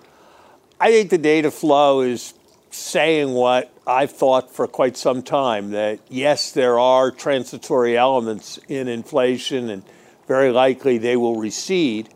I 0.80 0.92
think 0.92 1.10
the 1.10 1.18
data 1.18 1.50
flow 1.50 2.02
is 2.02 2.34
saying 2.70 3.32
what 3.32 3.72
I've 3.86 4.12
thought 4.12 4.54
for 4.54 4.68
quite 4.68 4.96
some 4.96 5.22
time 5.22 5.70
that 5.70 5.98
yes, 6.08 6.52
there 6.52 6.78
are 6.78 7.10
transitory 7.10 7.96
elements 7.96 8.58
in 8.68 8.86
inflation 8.86 9.70
and 9.70 9.82
very 10.28 10.52
likely 10.52 10.98
they 10.98 11.16
will 11.16 11.36
recede, 11.36 12.10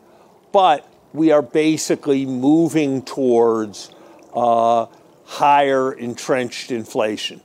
but 0.52 0.86
we 1.12 1.32
are 1.32 1.42
basically 1.42 2.24
moving 2.24 3.02
towards 3.02 3.90
uh, 4.34 4.86
higher 5.24 5.92
entrenched 5.92 6.70
inflation. 6.70 7.40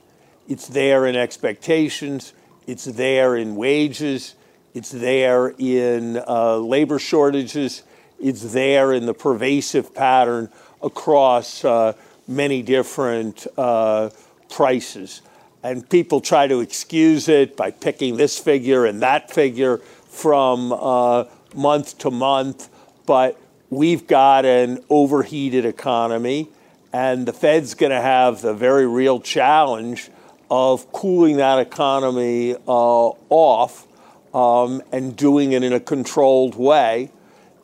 It's 0.46 0.68
there 0.68 1.06
in 1.06 1.16
expectations, 1.16 2.32
it's 2.66 2.84
there 2.84 3.34
in 3.34 3.56
wages, 3.56 4.34
it's 4.74 4.90
there 4.90 5.54
in 5.58 6.22
uh, 6.26 6.56
labor 6.56 6.98
shortages, 6.98 7.82
it's 8.20 8.52
there 8.52 8.92
in 8.92 9.06
the 9.06 9.14
pervasive 9.14 9.94
pattern 9.94 10.50
across 10.82 11.64
uh, 11.64 11.94
many 12.26 12.62
different 12.62 13.46
uh, 13.56 14.10
prices. 14.50 15.22
And 15.62 15.88
people 15.88 16.20
try 16.20 16.46
to 16.46 16.60
excuse 16.60 17.28
it 17.28 17.56
by 17.56 17.70
picking 17.70 18.16
this 18.16 18.38
figure 18.38 18.86
and 18.86 19.02
that 19.02 19.30
figure 19.30 19.78
from 19.78 20.72
uh, 20.72 21.24
month 21.54 21.98
to 21.98 22.10
month, 22.10 22.68
but 23.06 23.40
we've 23.70 24.06
got 24.06 24.44
an 24.44 24.84
overheated 24.88 25.64
economy, 25.64 26.48
and 26.92 27.26
the 27.26 27.32
Fed's 27.32 27.74
going 27.74 27.90
to 27.90 28.00
have 28.00 28.40
the 28.40 28.54
very 28.54 28.86
real 28.86 29.20
challenge 29.20 30.10
of 30.50 30.90
cooling 30.92 31.36
that 31.36 31.58
economy 31.58 32.54
uh, 32.54 33.10
off 33.28 33.87
um, 34.34 34.82
and 34.92 35.16
doing 35.16 35.52
it 35.52 35.62
in 35.62 35.72
a 35.72 35.80
controlled 35.80 36.54
way. 36.54 37.10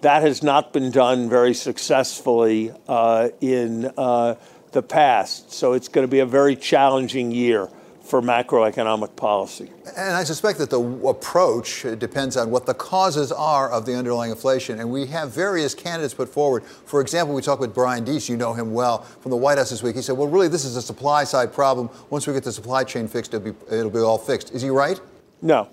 That 0.00 0.22
has 0.22 0.42
not 0.42 0.72
been 0.72 0.90
done 0.90 1.28
very 1.28 1.54
successfully 1.54 2.72
uh, 2.88 3.30
in 3.40 3.90
uh, 3.96 4.34
the 4.72 4.82
past. 4.82 5.52
So 5.52 5.72
it's 5.72 5.88
going 5.88 6.06
to 6.06 6.10
be 6.10 6.18
a 6.18 6.26
very 6.26 6.56
challenging 6.56 7.32
year 7.32 7.70
for 8.04 8.20
macroeconomic 8.20 9.16
policy. 9.16 9.70
And 9.96 10.14
I 10.14 10.24
suspect 10.24 10.58
that 10.58 10.68
the 10.68 10.80
approach 11.08 11.86
depends 11.98 12.36
on 12.36 12.50
what 12.50 12.66
the 12.66 12.74
causes 12.74 13.32
are 13.32 13.70
of 13.70 13.86
the 13.86 13.96
underlying 13.96 14.30
inflation. 14.30 14.78
And 14.78 14.90
we 14.90 15.06
have 15.06 15.32
various 15.32 15.74
candidates 15.74 16.12
put 16.12 16.28
forward. 16.28 16.64
For 16.64 17.00
example, 17.00 17.34
we 17.34 17.40
talked 17.40 17.62
with 17.62 17.74
Brian 17.74 18.04
Deese, 18.04 18.28
you 18.28 18.36
know 18.36 18.52
him 18.52 18.74
well, 18.74 18.98
from 18.98 19.30
the 19.30 19.38
White 19.38 19.56
House 19.56 19.70
this 19.70 19.82
week. 19.82 19.96
He 19.96 20.02
said, 20.02 20.18
well, 20.18 20.28
really, 20.28 20.48
this 20.48 20.66
is 20.66 20.76
a 20.76 20.82
supply 20.82 21.24
side 21.24 21.50
problem. 21.50 21.88
Once 22.10 22.26
we 22.26 22.34
get 22.34 22.44
the 22.44 22.52
supply 22.52 22.84
chain 22.84 23.08
fixed, 23.08 23.32
it'll 23.32 23.52
be, 23.52 23.74
it'll 23.74 23.90
be 23.90 24.00
all 24.00 24.18
fixed. 24.18 24.52
Is 24.52 24.60
he 24.60 24.68
right? 24.68 25.00
No, 25.40 25.68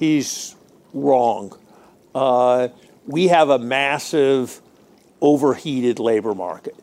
he's 0.00 0.56
wrong. 0.92 1.56
Uh, 2.12 2.68
we 3.06 3.28
have 3.28 3.50
a 3.50 3.58
massive 3.60 4.60
overheated 5.20 6.00
labor 6.00 6.34
market 6.34 6.74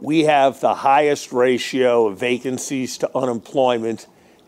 we 0.00 0.24
have 0.24 0.60
the 0.60 0.74
highest 0.74 1.32
ratio 1.32 2.06
of 2.06 2.18
vacancies 2.18 2.98
to 2.98 3.10
unemployment 3.16 4.06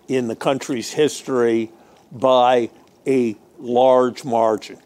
in 0.08 0.28
the 0.28 0.36
country's 0.36 0.92
history 0.92 1.70
by 2.12 2.70
a 3.06 3.36
large 3.58 4.24
margin. 4.24 4.78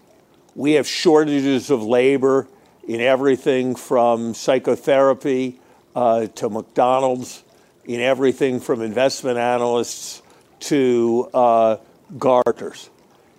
We 0.54 0.72
have 0.72 0.86
shortages 0.86 1.70
of 1.70 1.82
labor 1.82 2.48
in 2.86 3.00
everything 3.00 3.74
from 3.74 4.34
psychotherapy 4.34 5.60
uh, 5.94 6.26
to 6.26 6.48
McDonald's, 6.48 7.42
in 7.84 8.00
everything 8.00 8.60
from 8.60 8.80
investment 8.80 9.38
analysts 9.38 10.22
to 10.60 11.28
uh, 11.34 11.76
gardeners. 12.18 12.88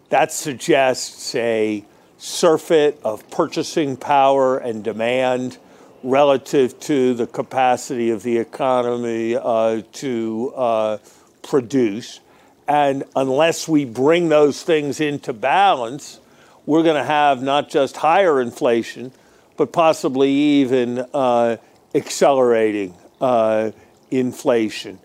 That 0.10 0.32
suggests 0.32 1.34
a 1.36 1.84
surfeit 2.18 3.00
of 3.04 3.30
purchasing 3.30 3.98
power 3.98 4.58
and 4.58 4.84
demand 4.84 5.58
relative 6.04 6.80
to 6.80 7.14
the 7.16 7.28
capacity 7.28 8.12
of 8.12 8.22
the 8.24 8.38
economy 8.38 9.36
uh, 9.36 9.82
to 9.92 10.54
uh, 10.56 10.98
produce. 11.42 12.20
And 12.68 13.04
unless 13.16 13.68
we 13.68 13.86
bring 13.86 14.30
those 14.30 14.64
things 14.64 15.00
into 15.00 15.34
balance, 15.34 16.20
we're 16.66 16.84
going 16.84 16.96
to 16.96 17.04
have 17.04 17.42
not 17.42 17.70
just 17.70 17.98
higher 17.98 18.42
inflation, 18.42 19.12
but 19.58 19.72
possibly 19.72 20.30
even 20.32 21.06
uh, 21.14 21.58
accelerating 21.94 22.94
uh, 23.22 23.72
inflation. 24.12 25.00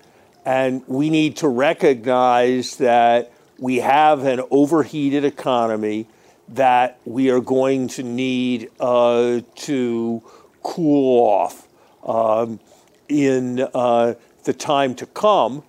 And 0.45 0.83
we 0.87 1.11
need 1.11 1.37
to 1.39 1.49
recognize 1.49 2.77
that 2.77 3.33
we 3.61 3.77
have 3.77 4.25
an 4.25 4.41
overheated 4.51 5.25
economy 5.25 6.07
that 6.49 6.99
we 7.05 7.31
are 7.31 7.41
going 7.41 7.87
to 7.87 8.03
need 8.03 8.71
uh, 8.81 9.41
to 9.55 10.23
cool 10.63 11.29
off 11.29 11.69
um, 12.05 12.59
in 13.09 13.61
uh, 13.75 14.15
the 14.45 14.53
time 14.53 14.95
to 14.95 15.07
come. 15.07 15.63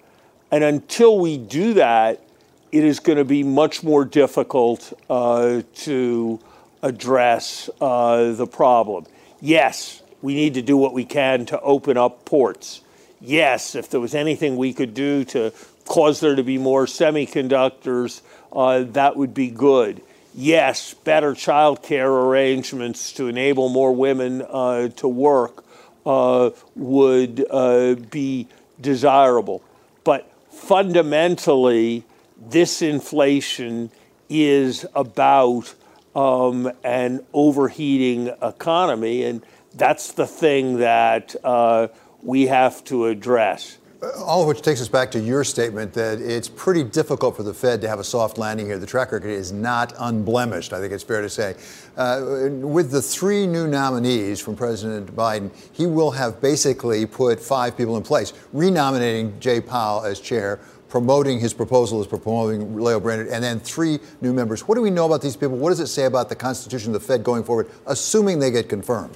And 0.51 0.63
until 0.63 1.19
we 1.19 1.37
do 1.37 1.73
that, 1.75 2.23
it 2.71 2.83
is 2.85 2.99
going 3.01 3.17
to 3.17 3.25
be 3.25 3.43
much 3.43 3.83
more 3.83 4.05
difficult 4.05 4.93
uh, 5.09 5.61
to 5.75 6.39
address 6.81 7.69
uh, 7.81 8.31
the 8.31 8.47
problem. 8.47 9.05
Yes, 9.41 10.01
we 10.21 10.33
need 10.33 10.53
to 10.53 10.61
do 10.61 10.77
what 10.77 10.93
we 10.93 11.03
can 11.03 11.45
to 11.47 11.59
open 11.59 11.97
up 11.97 12.23
ports. 12.23 12.81
Yes, 13.19 13.75
if 13.75 13.89
there 13.89 13.99
was 13.99 14.15
anything 14.15 14.55
we 14.55 14.73
could 14.73 14.93
do 14.93 15.25
to 15.25 15.51
cause 15.91 16.21
there 16.21 16.37
to 16.37 16.43
be 16.43 16.57
more 16.57 16.85
semiconductors, 16.85 18.21
uh, 18.53 18.83
that 18.93 19.17
would 19.17 19.33
be 19.33 19.49
good. 19.49 20.01
Yes, 20.33 20.93
better 20.93 21.33
child 21.33 21.83
care 21.83 22.09
arrangements 22.09 23.11
to 23.11 23.27
enable 23.27 23.67
more 23.67 23.93
women 23.93 24.41
uh, 24.41 24.87
to 24.87 25.07
work 25.09 25.65
uh, 26.05 26.51
would 26.77 27.45
uh, 27.51 27.95
be 28.09 28.47
desirable. 28.79 29.61
But 30.05 30.31
fundamentally, 30.49 32.05
this 32.39 32.81
inflation 32.81 33.91
is 34.29 34.85
about 34.95 35.75
um, 36.15 36.71
an 36.85 37.19
overheating 37.33 38.29
economy, 38.41 39.23
and 39.23 39.43
that's 39.73 40.13
the 40.13 40.25
thing 40.25 40.77
that 40.77 41.35
uh, 41.43 41.89
we 42.23 42.47
have 42.47 42.81
to 42.85 43.07
address. 43.07 43.77
All 44.01 44.41
of 44.41 44.47
which 44.47 44.63
takes 44.63 44.81
us 44.81 44.87
back 44.87 45.11
to 45.11 45.19
your 45.19 45.43
statement 45.43 45.93
that 45.93 46.19
it's 46.19 46.49
pretty 46.49 46.83
difficult 46.83 47.37
for 47.37 47.43
the 47.43 47.53
Fed 47.53 47.81
to 47.81 47.87
have 47.87 47.99
a 47.99 48.03
soft 48.03 48.39
landing 48.39 48.65
here. 48.65 48.79
The 48.79 48.87
track 48.87 49.11
record 49.11 49.29
is 49.29 49.51
not 49.51 49.93
unblemished, 49.99 50.73
I 50.73 50.79
think 50.79 50.91
it's 50.91 51.03
fair 51.03 51.21
to 51.21 51.29
say. 51.29 51.53
Uh, 51.95 52.49
with 52.49 52.89
the 52.89 53.01
three 53.01 53.45
new 53.45 53.67
nominees 53.67 54.39
from 54.39 54.55
President 54.55 55.15
Biden, 55.15 55.51
he 55.71 55.85
will 55.85 56.09
have 56.09 56.41
basically 56.41 57.05
put 57.05 57.39
five 57.39 57.77
people 57.77 57.95
in 57.95 58.01
place, 58.01 58.33
renominating 58.53 59.39
Jay 59.39 59.61
Powell 59.61 60.03
as 60.03 60.19
chair, 60.19 60.59
promoting 60.89 61.39
his 61.39 61.53
proposal 61.53 62.01
as 62.01 62.07
promoting 62.07 62.79
Lael 62.79 62.99
Brainard, 62.99 63.27
and 63.27 63.43
then 63.43 63.59
three 63.59 63.99
new 64.19 64.33
members. 64.33 64.67
What 64.67 64.75
do 64.75 64.81
we 64.81 64.89
know 64.89 65.05
about 65.05 65.21
these 65.21 65.35
people? 65.35 65.57
What 65.57 65.69
does 65.69 65.79
it 65.79 65.87
say 65.87 66.05
about 66.05 66.27
the 66.27 66.35
Constitution 66.35 66.95
of 66.95 66.99
the 66.99 67.07
Fed 67.07 67.23
going 67.23 67.43
forward, 67.43 67.69
assuming 67.85 68.39
they 68.39 68.49
get 68.49 68.67
confirmed? 68.67 69.15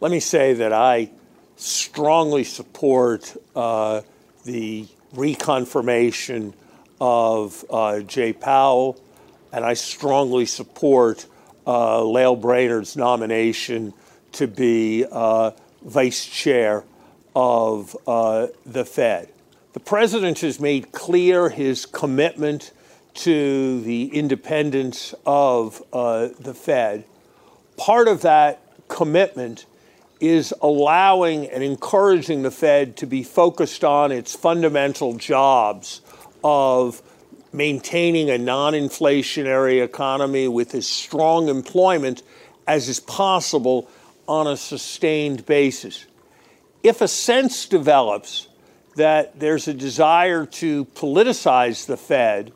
Let 0.00 0.10
me 0.10 0.18
say 0.18 0.54
that 0.54 0.72
I 0.72 1.12
strongly 1.56 2.44
support 2.44 3.36
uh, 3.54 4.02
the 4.44 4.86
reconfirmation 5.14 6.54
of 7.00 7.64
uh, 7.70 8.00
Jay 8.00 8.32
Powell, 8.32 9.00
and 9.52 9.64
I 9.64 9.74
strongly 9.74 10.46
support 10.46 11.26
uh, 11.66 12.02
Lael 12.04 12.36
Brainard's 12.36 12.96
nomination 12.96 13.92
to 14.32 14.46
be 14.46 15.04
uh, 15.10 15.52
vice 15.82 16.24
chair 16.24 16.84
of 17.34 17.96
uh, 18.06 18.48
the 18.64 18.84
Fed. 18.84 19.32
The 19.72 19.80
president 19.80 20.40
has 20.40 20.60
made 20.60 20.92
clear 20.92 21.48
his 21.48 21.86
commitment 21.86 22.72
to 23.14 23.80
the 23.82 24.06
independence 24.06 25.14
of 25.26 25.82
uh, 25.92 26.28
the 26.38 26.54
Fed. 26.54 27.04
Part 27.76 28.08
of 28.08 28.22
that 28.22 28.60
commitment 28.88 29.66
is 30.22 30.54
allowing 30.62 31.50
and 31.50 31.64
encouraging 31.64 32.42
the 32.42 32.50
Fed 32.52 32.96
to 32.98 33.06
be 33.06 33.24
focused 33.24 33.82
on 33.82 34.12
its 34.12 34.36
fundamental 34.36 35.14
jobs 35.16 36.00
of 36.44 37.02
maintaining 37.52 38.30
a 38.30 38.38
non 38.38 38.72
inflationary 38.72 39.82
economy 39.82 40.46
with 40.46 40.76
as 40.76 40.86
strong 40.86 41.48
employment 41.48 42.22
as 42.68 42.88
is 42.88 43.00
possible 43.00 43.90
on 44.28 44.46
a 44.46 44.56
sustained 44.56 45.44
basis. 45.44 46.06
If 46.84 47.00
a 47.00 47.08
sense 47.08 47.66
develops 47.66 48.46
that 48.94 49.40
there's 49.40 49.66
a 49.66 49.74
desire 49.74 50.46
to 50.46 50.84
politicize 50.84 51.86
the 51.86 51.96
Fed 51.96 52.52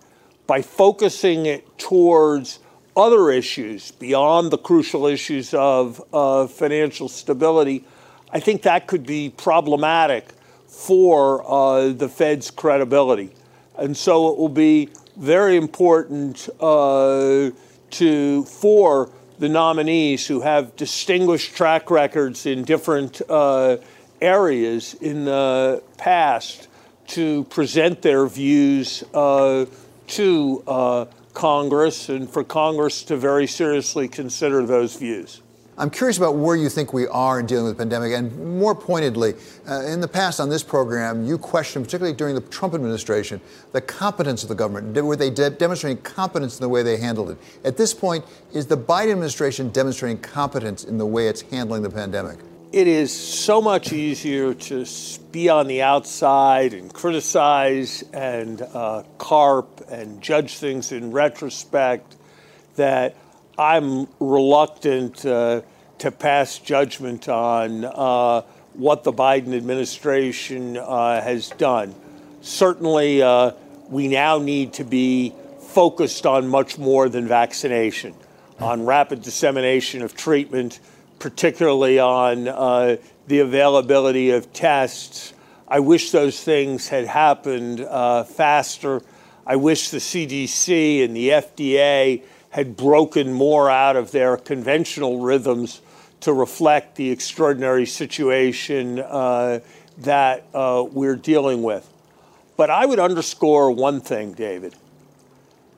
by 0.46 0.62
focusing 0.62 1.46
it 1.46 1.79
towards 1.79 2.61
other 2.96 3.30
issues 3.30 3.90
beyond 3.90 4.50
the 4.50 4.59
crucial 4.59 5.06
issues 5.06 5.52
of 5.52 6.02
uh, 6.12 6.46
financial 6.46 7.09
stability, 7.09 7.85
I 8.32 8.40
think 8.40 8.62
that 8.62 8.87
could 8.87 9.06
be 9.06 9.30
problematic 9.30 10.28
for 10.66 11.44
uh, 11.46 11.92
the 11.92 12.09
Fed's 12.09 12.50
credibility. 12.50 13.30
And 13.78 13.96
so 13.96 14.32
it 14.32 14.38
will 14.38 14.48
be 14.48 14.90
very 15.16 15.56
important 15.56 16.48
uh, 16.61 17.50
to 17.90 18.44
for 18.44 19.11
the 19.38 19.48
nominees 19.48 20.26
who 20.26 20.40
have 20.40 20.74
distinguished 20.76 21.54
track 21.54 21.90
records 21.90 22.46
in 22.46 22.64
different 22.64 23.20
uh, 23.28 23.76
areas 24.20 24.94
in 24.94 25.26
the 25.26 25.82
past 25.98 26.68
to 27.09 27.44
present 27.44 28.02
their 28.02 28.26
views 28.26 29.04
uh, 29.14 29.66
to 30.06 30.62
uh, 30.66 31.04
Congress 31.37 32.09
and 32.09 32.31
for 32.31 32.42
Congress 32.42 33.03
to 33.03 33.14
very 33.14 33.46
seriously 33.46 34.09
consider 34.09 34.64
those 34.64 34.96
views. 34.96 35.42
I'm 35.77 35.90
curious 35.90 36.16
about 36.16 36.37
where 36.37 36.57
you 36.57 36.70
think 36.70 36.94
we 36.94 37.07
are 37.09 37.38
in 37.38 37.44
dealing 37.44 37.66
with 37.66 37.77
the 37.77 37.83
pandemic, 37.83 38.14
and 38.14 38.59
more 38.59 38.75
pointedly, 38.75 39.35
uh, 39.68 39.83
in 39.83 40.01
the 40.01 40.09
past 40.09 40.40
on 40.40 40.49
this 40.49 40.62
program, 40.62 41.27
you 41.27 41.37
questioned, 41.37 41.85
particularly 41.85 42.16
during 42.16 42.35
the 42.35 42.40
Trump 42.40 42.72
administration, 42.72 43.38
the 43.72 43.83
competence 43.83 44.44
of 44.44 44.49
the 44.49 44.55
government. 44.55 44.96
Were 44.96 45.14
they 45.14 45.29
de- 45.29 45.51
demonstrating 45.51 46.03
competence 46.03 46.59
in 46.59 46.62
the 46.62 46.70
way 46.70 46.83
they 46.83 46.96
handled 46.96 47.29
it? 47.29 47.38
At 47.64 47.77
this 47.77 47.92
point, 47.92 48.25
is 48.55 48.64
the 48.66 48.79
Biden 48.79 49.12
administration 49.12 49.68
demonstrating 49.68 50.16
competence 50.16 50.85
in 50.85 50.96
the 50.96 51.05
way 51.05 51.29
it's 51.29 51.42
handling 51.42 51.83
the 51.83 51.90
pandemic? 51.90 52.38
It 52.72 52.88
is 52.88 53.16
so 53.16 53.62
much 53.62 53.92
easier 53.92 54.52
to 54.52 54.85
be 55.31 55.48
on 55.48 55.68
the 55.68 55.83
outside 55.83 56.74
and 56.74 56.92
criticize 56.92 58.02
and 58.12 58.61
uh, 58.61 59.05
carp 59.18 59.83
and 59.88 60.20
judge 60.20 60.57
things 60.57 60.90
in 60.90 61.12
retrospect 61.12 62.16
that 62.74 63.14
I'm 63.57 64.09
reluctant 64.18 65.24
uh, 65.24 65.62
to 65.98 66.11
pass 66.11 66.59
judgment 66.59 67.29
on 67.29 67.85
uh, 67.85 68.40
what 68.74 69.05
the 69.05 69.12
Biden 69.12 69.57
administration 69.57 70.76
uh, 70.76 71.22
has 71.22 71.50
done. 71.50 71.94
Certainly, 72.40 73.22
uh, 73.22 73.52
we 73.88 74.09
now 74.09 74.38
need 74.38 74.72
to 74.74 74.85
be 74.85 75.33
focused 75.61 76.26
on 76.26 76.48
much 76.48 76.79
more 76.79 77.09
than 77.09 77.29
vaccination, 77.29 78.12
on 78.59 78.85
rapid 78.85 79.22
dissemination 79.22 80.02
of 80.02 80.16
treatment, 80.16 80.81
particularly 81.18 81.98
on 81.98 82.48
uh, 82.48 82.96
the 83.26 83.40
availability 83.40 84.31
of 84.31 84.52
tests. 84.52 85.33
I 85.68 85.81
wish 85.81 86.11
those 86.11 86.42
things 86.42 86.88
had 86.88 87.07
happened 87.07 87.81
uh, 87.81 88.24
faster. 88.24 89.02
I 89.46 89.57
wish 89.57 89.90
the 89.90 89.98
CDC 89.98 91.05
and 91.05 91.16
the 91.16 91.31
FDA 91.31 92.22
had 92.50 92.76
broken 92.76 93.33
more 93.33 93.70
out 93.70 93.96
of 93.96 94.12
their 94.12 94.37
conventional 94.37 95.20
rhythms 95.20 95.81
to 96.20 96.33
reflect 96.33 96.96
the 96.96 97.11
extraordinary 97.11 97.87
situation 97.87 98.98
uh, 98.98 99.61
that 99.98 100.44
uh, 100.55 100.85
we're 100.90 101.16
dealing 101.16 101.62
with. 101.62 101.88
But 102.57 102.70
I 102.70 102.87
would 102.87 102.98
underscore 102.98 103.70
one 103.70 104.00
thing, 104.00 104.33
David, 104.33 104.74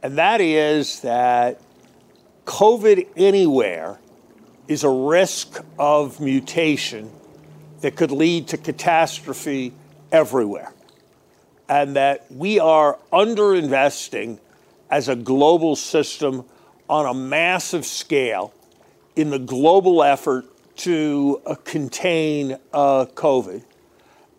and 0.03 0.17
that 0.19 0.41
is 0.41 1.01
that 1.01 1.61
COVID 2.45 3.09
anywhere 3.17 3.99
is 4.69 4.85
a 4.85 4.91
risk 4.91 5.65
of 5.79 6.21
mutation 6.21 7.11
that 7.81 7.97
could 7.97 8.11
lead 8.11 8.47
to 8.49 8.57
catastrophe 8.57 9.73
everywhere. 10.13 10.73
And 11.69 11.97
that 11.97 12.31
we 12.31 12.61
are 12.61 12.99
underinvesting 13.13 14.39
as 14.91 15.09
a 15.09 15.17
global 15.17 15.75
system 15.75 16.45
on 16.89 17.07
a 17.07 17.15
massive 17.15 17.85
scale 17.85 18.53
in 19.17 19.31
the 19.31 19.39
global 19.39 20.03
effort 20.03 20.45
to 20.77 21.43
uh, 21.45 21.55
contain 21.65 22.57
uh, 22.73 23.07
COVID. 23.15 23.63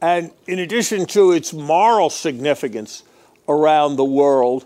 And 0.01 0.31
in 0.47 0.59
addition 0.59 1.05
to 1.07 1.31
its 1.31 1.53
moral 1.53 2.09
significance 2.09 3.03
around 3.47 3.97
the 3.97 4.05
world, 4.05 4.65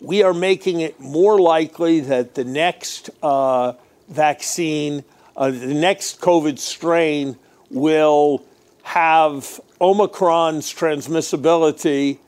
we 0.00 0.22
are 0.22 0.34
making 0.34 0.80
it 0.80 1.00
more 1.00 1.40
likely 1.40 2.00
that 2.00 2.34
the 2.34 2.44
next 2.44 3.08
uh, 3.22 3.72
vaccine, 4.08 5.04
uh, 5.36 5.50
the 5.50 5.74
next 5.74 6.20
COVID 6.20 6.58
strain, 6.58 7.36
will 7.70 8.44
have 8.82 9.60
Omicron's 9.80 10.72
transmissibility 10.72 12.18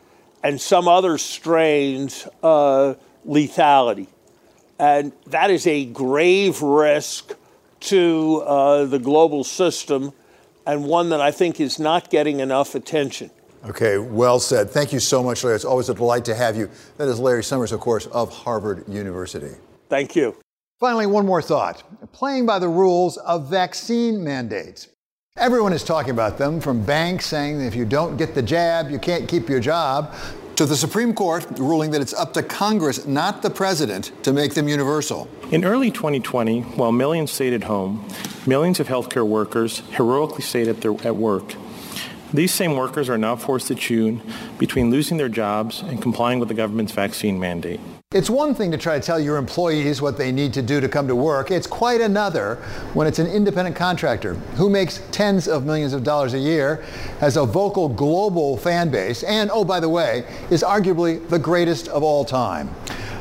and 0.42 0.60
some 0.60 0.88
other 0.88 1.18
strains' 1.18 2.26
uh, 2.42 2.94
lethality. 3.26 4.08
And 4.78 5.12
that 5.26 5.50
is 5.50 5.66
a 5.66 5.84
grave 5.86 6.62
risk 6.62 7.34
to 7.80 8.42
uh, 8.46 8.84
the 8.84 8.98
global 8.98 9.44
system 9.44 10.12
and 10.66 10.84
one 10.84 11.08
that 11.08 11.20
I 11.20 11.30
think 11.30 11.60
is 11.60 11.78
not 11.78 12.10
getting 12.10 12.40
enough 12.40 12.74
attention. 12.74 13.30
Okay, 13.64 13.98
well 13.98 14.38
said. 14.38 14.70
Thank 14.70 14.92
you 14.92 15.00
so 15.00 15.22
much, 15.22 15.42
Larry. 15.42 15.56
It's 15.56 15.64
always 15.64 15.88
a 15.88 15.94
delight 15.94 16.24
to 16.26 16.34
have 16.34 16.56
you. 16.56 16.70
That 16.96 17.08
is 17.08 17.18
Larry 17.18 17.42
Summers, 17.42 17.72
of 17.72 17.80
course, 17.80 18.06
of 18.06 18.32
Harvard 18.32 18.84
University. 18.88 19.56
Thank 19.88 20.14
you. 20.14 20.36
Finally, 20.78 21.06
one 21.06 21.26
more 21.26 21.42
thought 21.42 21.82
playing 22.12 22.46
by 22.46 22.58
the 22.58 22.68
rules 22.68 23.16
of 23.18 23.50
vaccine 23.50 24.22
mandates. 24.22 24.88
Everyone 25.36 25.72
is 25.72 25.82
talking 25.82 26.10
about 26.10 26.38
them, 26.38 26.60
from 26.60 26.84
banks 26.84 27.26
saying 27.26 27.60
if 27.60 27.74
you 27.74 27.84
don't 27.84 28.16
get 28.16 28.34
the 28.34 28.42
jab, 28.42 28.88
you 28.90 28.98
can't 28.98 29.28
keep 29.28 29.48
your 29.48 29.58
job, 29.58 30.14
to 30.54 30.66
the 30.66 30.76
Supreme 30.76 31.14
Court, 31.14 31.46
ruling 31.58 31.90
that 31.92 32.00
it's 32.00 32.14
up 32.14 32.32
to 32.34 32.42
Congress, 32.44 33.06
not 33.06 33.42
the 33.42 33.50
president, 33.50 34.12
to 34.22 34.32
make 34.32 34.54
them 34.54 34.68
universal. 34.68 35.28
In 35.50 35.64
early 35.64 35.90
2020, 35.90 36.62
while 36.62 36.92
millions 36.92 37.32
stayed 37.32 37.52
at 37.52 37.64
home, 37.64 38.08
millions 38.46 38.78
of 38.78 38.86
healthcare 38.86 39.26
workers 39.26 39.80
heroically 39.90 40.42
stayed 40.42 40.68
at, 40.68 40.80
their, 40.80 40.92
at 41.06 41.16
work. 41.16 41.54
These 42.32 42.54
same 42.54 42.76
workers 42.76 43.08
are 43.08 43.18
now 43.18 43.34
forced 43.34 43.66
to 43.68 43.74
choose 43.74 44.20
between 44.58 44.90
losing 44.90 45.16
their 45.16 45.28
jobs 45.28 45.80
and 45.80 46.00
complying 46.00 46.38
with 46.38 46.48
the 46.48 46.54
government's 46.54 46.92
vaccine 46.92 47.38
mandate. 47.40 47.80
It's 48.14 48.30
one 48.30 48.54
thing 48.54 48.70
to 48.70 48.78
try 48.78 48.98
to 48.98 49.04
tell 49.04 49.20
your 49.20 49.36
employees 49.36 50.00
what 50.00 50.16
they 50.16 50.32
need 50.32 50.54
to 50.54 50.62
do 50.62 50.80
to 50.80 50.88
come 50.88 51.06
to 51.08 51.14
work. 51.14 51.50
It's 51.50 51.66
quite 51.66 52.00
another 52.00 52.54
when 52.94 53.06
it's 53.06 53.18
an 53.18 53.26
independent 53.26 53.76
contractor 53.76 54.32
who 54.56 54.70
makes 54.70 55.02
tens 55.10 55.46
of 55.46 55.66
millions 55.66 55.92
of 55.92 56.04
dollars 56.04 56.32
a 56.32 56.38
year, 56.38 56.76
has 57.20 57.36
a 57.36 57.44
vocal 57.44 57.86
global 57.86 58.56
fan 58.56 58.88
base, 58.88 59.24
and, 59.24 59.50
oh, 59.52 59.62
by 59.62 59.78
the 59.78 59.90
way, 59.90 60.24
is 60.48 60.62
arguably 60.62 61.28
the 61.28 61.38
greatest 61.38 61.88
of 61.88 62.02
all 62.02 62.24
time. 62.24 62.74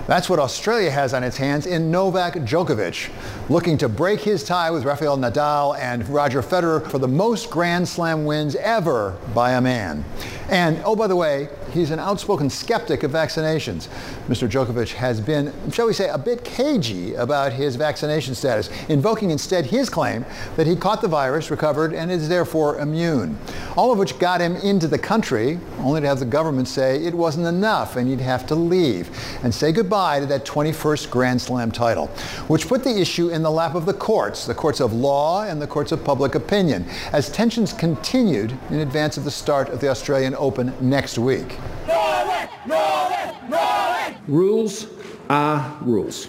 That's 0.08 0.30
what 0.30 0.40
Australia 0.40 0.90
has 0.90 1.14
on 1.14 1.22
its 1.22 1.36
hands 1.36 1.66
in 1.66 1.92
Novak 1.92 2.36
Djokovic, 2.36 3.12
looking 3.50 3.78
to 3.80 3.90
break 3.90 4.22
his 4.22 4.42
tie 4.42 4.72
with 4.72 4.86
Rafael 4.86 5.18
Nadal 5.18 5.78
and 5.78 6.08
Roger 6.08 6.42
Federer 6.42 6.90
for 6.90 6.98
the 6.98 7.10
most 7.10 7.50
Grand 7.50 7.90
Slam 7.90 8.24
wins 8.24 8.56
ever 8.56 9.18
by 9.36 9.52
a 9.52 9.60
man. 9.60 10.06
And, 10.50 10.82
oh, 10.86 10.96
by 10.96 11.08
the 11.08 11.16
way, 11.16 11.50
he's 11.72 11.92
an 11.92 12.00
outspoken 12.00 12.50
skeptic 12.50 13.04
of 13.04 13.12
vaccinations. 13.12 13.90
Mr. 14.28 14.50
Djokovic 14.50 14.94
has 14.94 15.20
been, 15.20 15.54
shall 15.72 15.88
we 15.88 15.94
say, 15.94 16.08
a 16.08 16.18
bit 16.18 16.44
cagey 16.44 17.16
about 17.16 17.52
his 17.52 17.76
vaccination 17.76 18.34
status, 18.34 18.70
invoking 18.88 19.30
instead 19.32 19.66
his 19.66 19.90
claim 19.90 20.26
that 20.56 20.66
he 20.66 20.76
caught 20.76 21.02
the 21.02 21.08
virus, 21.08 21.52
recovered, 21.52 21.94
and 21.94 22.10
is 22.12 22.30
therefore 22.30 22.80
immune. 22.80 23.38
All 23.76 23.92
of 23.92 23.98
which 23.98 24.18
got 24.20 24.40
him 24.40 24.56
into 24.58 24.88
the 24.88 24.98
country, 24.98 25.60
only 25.80 26.02
to 26.02 26.08
have 26.08 26.20
the 26.20 26.26
government 26.26 26.68
say 26.68 27.04
it 27.04 27.14
wasn't 27.14 27.46
enough 27.46 27.96
and 27.98 28.08
he'd 28.08 28.22
have 28.22 28.48
to 28.48 28.56
leave 28.56 29.10
and 29.44 29.54
say 29.54 29.72
goodbye 29.72 30.22
to 30.22 30.26
that 30.28 30.46
21st 30.46 31.10
Grand 31.10 31.42
Slam 31.42 31.72
title, 31.72 32.08
which 32.48 32.68
put 32.68 32.84
the 32.84 33.00
issue 33.02 33.30
in 33.30 33.44
the 33.44 33.52
lap 33.52 33.76
of 33.76 33.86
the 33.86 33.94
courts, 33.94 34.46
the 34.46 34.56
courts 34.56 34.80
of 34.80 34.94
law 34.94 35.44
and 35.44 35.62
the 35.62 35.68
courts 35.68 35.92
of 35.92 36.04
public 36.04 36.36
opinion, 36.36 36.86
as 37.12 37.30
tensions 37.30 37.74
continued 37.74 38.58
in 38.70 38.80
advance 38.80 39.18
of 39.18 39.24
the 39.24 39.32
start 39.32 39.70
of 39.70 39.82
the 39.82 39.90
Australian 39.90 40.34
Open 40.38 40.74
next 40.80 41.18
week. 41.18 41.58
Norway, 41.88 42.50
Norway, 42.66 43.36
Norway. 43.50 44.18
Rules 44.28 44.88
are 45.30 45.78
rules. 45.82 46.28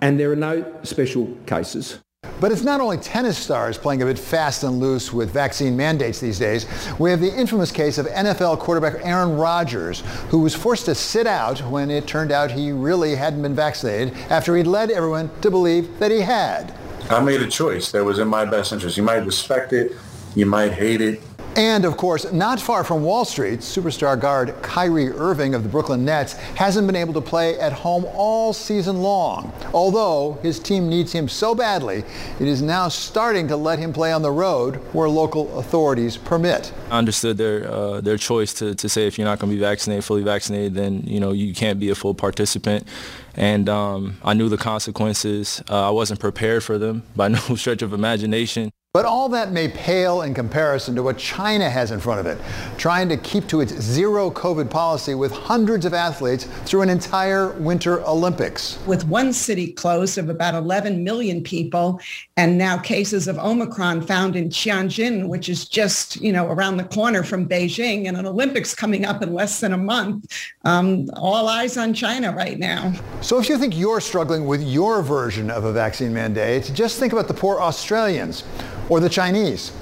And 0.00 0.18
there 0.18 0.32
are 0.32 0.36
no 0.36 0.64
special 0.82 1.36
cases. 1.46 2.00
But 2.40 2.52
it's 2.52 2.62
not 2.62 2.80
only 2.80 2.96
tennis 2.96 3.36
stars 3.36 3.76
playing 3.76 4.00
a 4.00 4.06
bit 4.06 4.18
fast 4.18 4.64
and 4.64 4.80
loose 4.80 5.12
with 5.12 5.30
vaccine 5.30 5.76
mandates 5.76 6.20
these 6.20 6.38
days. 6.38 6.66
We 6.98 7.10
have 7.10 7.20
the 7.20 7.34
infamous 7.34 7.70
case 7.70 7.98
of 7.98 8.06
NFL 8.06 8.58
quarterback 8.58 9.04
Aaron 9.04 9.36
Rodgers, 9.36 10.00
who 10.30 10.40
was 10.40 10.54
forced 10.54 10.86
to 10.86 10.94
sit 10.94 11.26
out 11.26 11.60
when 11.70 11.90
it 11.90 12.06
turned 12.06 12.32
out 12.32 12.50
he 12.50 12.72
really 12.72 13.14
hadn't 13.14 13.42
been 13.42 13.54
vaccinated 13.54 14.14
after 14.30 14.56
he'd 14.56 14.66
led 14.66 14.90
everyone 14.90 15.30
to 15.42 15.50
believe 15.50 15.98
that 15.98 16.10
he 16.10 16.20
had. 16.20 16.74
I 17.10 17.20
made 17.20 17.42
a 17.42 17.46
choice 17.46 17.90
that 17.92 18.04
was 18.04 18.18
in 18.18 18.28
my 18.28 18.46
best 18.46 18.72
interest. 18.72 18.96
You 18.96 19.02
might 19.02 19.26
respect 19.26 19.74
it, 19.74 19.92
you 20.34 20.46
might 20.46 20.72
hate 20.72 21.02
it, 21.02 21.20
and 21.56 21.84
of 21.84 21.96
course, 21.96 22.32
not 22.32 22.60
far 22.60 22.84
from 22.84 23.02
Wall 23.02 23.24
Street, 23.24 23.60
superstar 23.60 24.18
guard 24.18 24.54
Kyrie 24.62 25.08
Irving 25.10 25.54
of 25.54 25.62
the 25.62 25.68
Brooklyn 25.68 26.04
Nets 26.04 26.34
hasn't 26.54 26.86
been 26.86 26.96
able 26.96 27.12
to 27.14 27.20
play 27.20 27.58
at 27.58 27.72
home 27.72 28.04
all 28.14 28.52
season 28.52 29.02
long. 29.02 29.52
Although 29.74 30.38
his 30.42 30.60
team 30.60 30.88
needs 30.88 31.12
him 31.12 31.28
so 31.28 31.54
badly, 31.54 32.04
it 32.38 32.46
is 32.46 32.62
now 32.62 32.88
starting 32.88 33.48
to 33.48 33.56
let 33.56 33.78
him 33.78 33.92
play 33.92 34.12
on 34.12 34.22
the 34.22 34.30
road 34.30 34.76
where 34.92 35.08
local 35.08 35.58
authorities 35.58 36.16
permit. 36.16 36.72
I 36.90 36.98
understood 36.98 37.36
their 37.36 37.70
uh, 37.70 38.00
their 38.00 38.16
choice 38.16 38.54
to, 38.54 38.74
to 38.74 38.88
say 38.88 39.06
if 39.06 39.18
you're 39.18 39.26
not 39.26 39.38
going 39.38 39.50
to 39.50 39.56
be 39.56 39.60
vaccinated, 39.60 40.04
fully 40.04 40.22
vaccinated, 40.22 40.74
then 40.74 41.02
you 41.04 41.20
know 41.20 41.32
you 41.32 41.54
can't 41.54 41.80
be 41.80 41.90
a 41.90 41.94
full 41.94 42.14
participant. 42.14 42.86
And 43.34 43.68
um, 43.68 44.18
I 44.24 44.34
knew 44.34 44.48
the 44.48 44.56
consequences. 44.56 45.62
Uh, 45.68 45.88
I 45.88 45.90
wasn't 45.90 46.20
prepared 46.20 46.64
for 46.64 46.78
them 46.78 47.02
by 47.16 47.28
no 47.36 47.38
stretch 47.56 47.82
of 47.82 47.92
imagination. 47.92 48.70
But 48.92 49.04
all 49.04 49.28
that 49.28 49.52
may 49.52 49.68
pale 49.68 50.22
in 50.22 50.34
comparison 50.34 50.96
to 50.96 51.02
what 51.04 51.16
China 51.16 51.70
has 51.70 51.92
in 51.92 52.00
front 52.00 52.18
of 52.18 52.26
it, 52.26 52.38
trying 52.76 53.08
to 53.10 53.16
keep 53.16 53.46
to 53.46 53.60
its 53.60 53.72
zero 53.74 54.32
COVID 54.32 54.68
policy 54.68 55.14
with 55.14 55.30
hundreds 55.30 55.84
of 55.84 55.94
athletes 55.94 56.46
through 56.64 56.82
an 56.82 56.90
entire 56.90 57.52
Winter 57.52 58.04
Olympics. 58.04 58.80
With 58.88 59.06
one 59.06 59.32
city 59.32 59.70
closed 59.70 60.18
of 60.18 60.28
about 60.28 60.54
11 60.54 61.04
million 61.04 61.40
people, 61.40 62.00
and 62.36 62.58
now 62.58 62.78
cases 62.78 63.28
of 63.28 63.38
Omicron 63.38 64.02
found 64.08 64.34
in 64.34 64.48
Tianjin, 64.48 65.28
which 65.28 65.48
is 65.48 65.68
just, 65.68 66.20
you 66.20 66.32
know, 66.32 66.48
around 66.48 66.76
the 66.76 66.82
corner 66.82 67.22
from 67.22 67.48
Beijing, 67.48 68.08
and 68.08 68.16
an 68.16 68.26
Olympics 68.26 68.74
coming 68.74 69.04
up 69.04 69.22
in 69.22 69.32
less 69.32 69.60
than 69.60 69.72
a 69.72 69.78
month, 69.78 70.26
um, 70.64 71.08
all 71.12 71.46
eyes 71.46 71.76
on 71.76 71.94
China 71.94 72.32
right 72.32 72.58
now. 72.58 72.92
So 73.20 73.38
if 73.38 73.48
you 73.48 73.56
think 73.56 73.78
you're 73.78 74.00
struggling 74.00 74.46
with 74.46 74.64
your 74.64 75.00
version 75.00 75.48
of 75.48 75.62
a 75.62 75.72
vaccine 75.72 76.12
mandate, 76.12 76.72
just 76.74 76.98
think 76.98 77.12
about 77.12 77.28
the 77.28 77.34
poor 77.34 77.60
Australians 77.60 78.42
or 78.90 79.00
the 79.00 79.08
Chinese, 79.08 79.72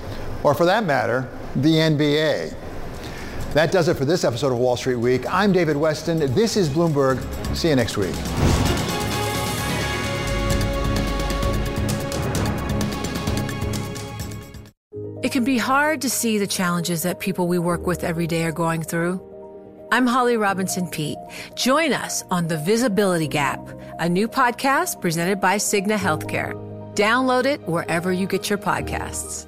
or 0.45 0.55
for 0.55 0.67
that 0.67 0.85
matter, 0.85 1.29
the 1.57 1.75
NBA. 1.75 2.55
That 3.55 3.73
does 3.73 3.89
it 3.89 3.97
for 3.97 4.05
this 4.05 4.23
episode 4.23 4.53
of 4.53 4.59
Wall 4.59 4.77
Street 4.77 4.97
Week. 4.97 5.25
I'm 5.29 5.51
David 5.51 5.77
Westin. 5.77 6.33
This 6.35 6.57
is 6.57 6.69
Bloomberg. 6.69 7.19
See 7.57 7.71
you 7.71 7.77
next 7.77 7.97
week. 7.97 8.15
It 15.23 15.33
can 15.33 15.45
be 15.45 15.59
hard 15.59 16.03
to 16.03 16.11
see 16.11 16.39
the 16.39 16.47
challenges 16.47 17.03
that 17.03 17.19
people 17.19 17.49
we 17.49 17.59
work 17.59 17.87
with 17.87 18.05
every 18.05 18.27
day 18.27 18.45
are 18.45 18.53
going 18.53 18.83
through. 18.83 19.21
I'm 19.91 20.07
Holly 20.07 20.37
Robinson 20.37 20.87
Peete. 20.89 21.19
Join 21.55 21.93
us 21.93 22.23
on 22.31 22.47
The 22.47 22.59
Visibility 22.59 23.27
Gap, 23.27 23.67
a 23.99 24.09
new 24.09 24.29
podcast 24.29 25.01
presented 25.01 25.41
by 25.41 25.57
Cigna 25.57 25.97
Healthcare. 25.97 26.68
Download 26.99 27.47
it 27.47 27.61
wherever 27.69 28.11
you 28.11 28.27
get 28.27 28.51
your 28.51 28.59
podcasts. 28.59 29.48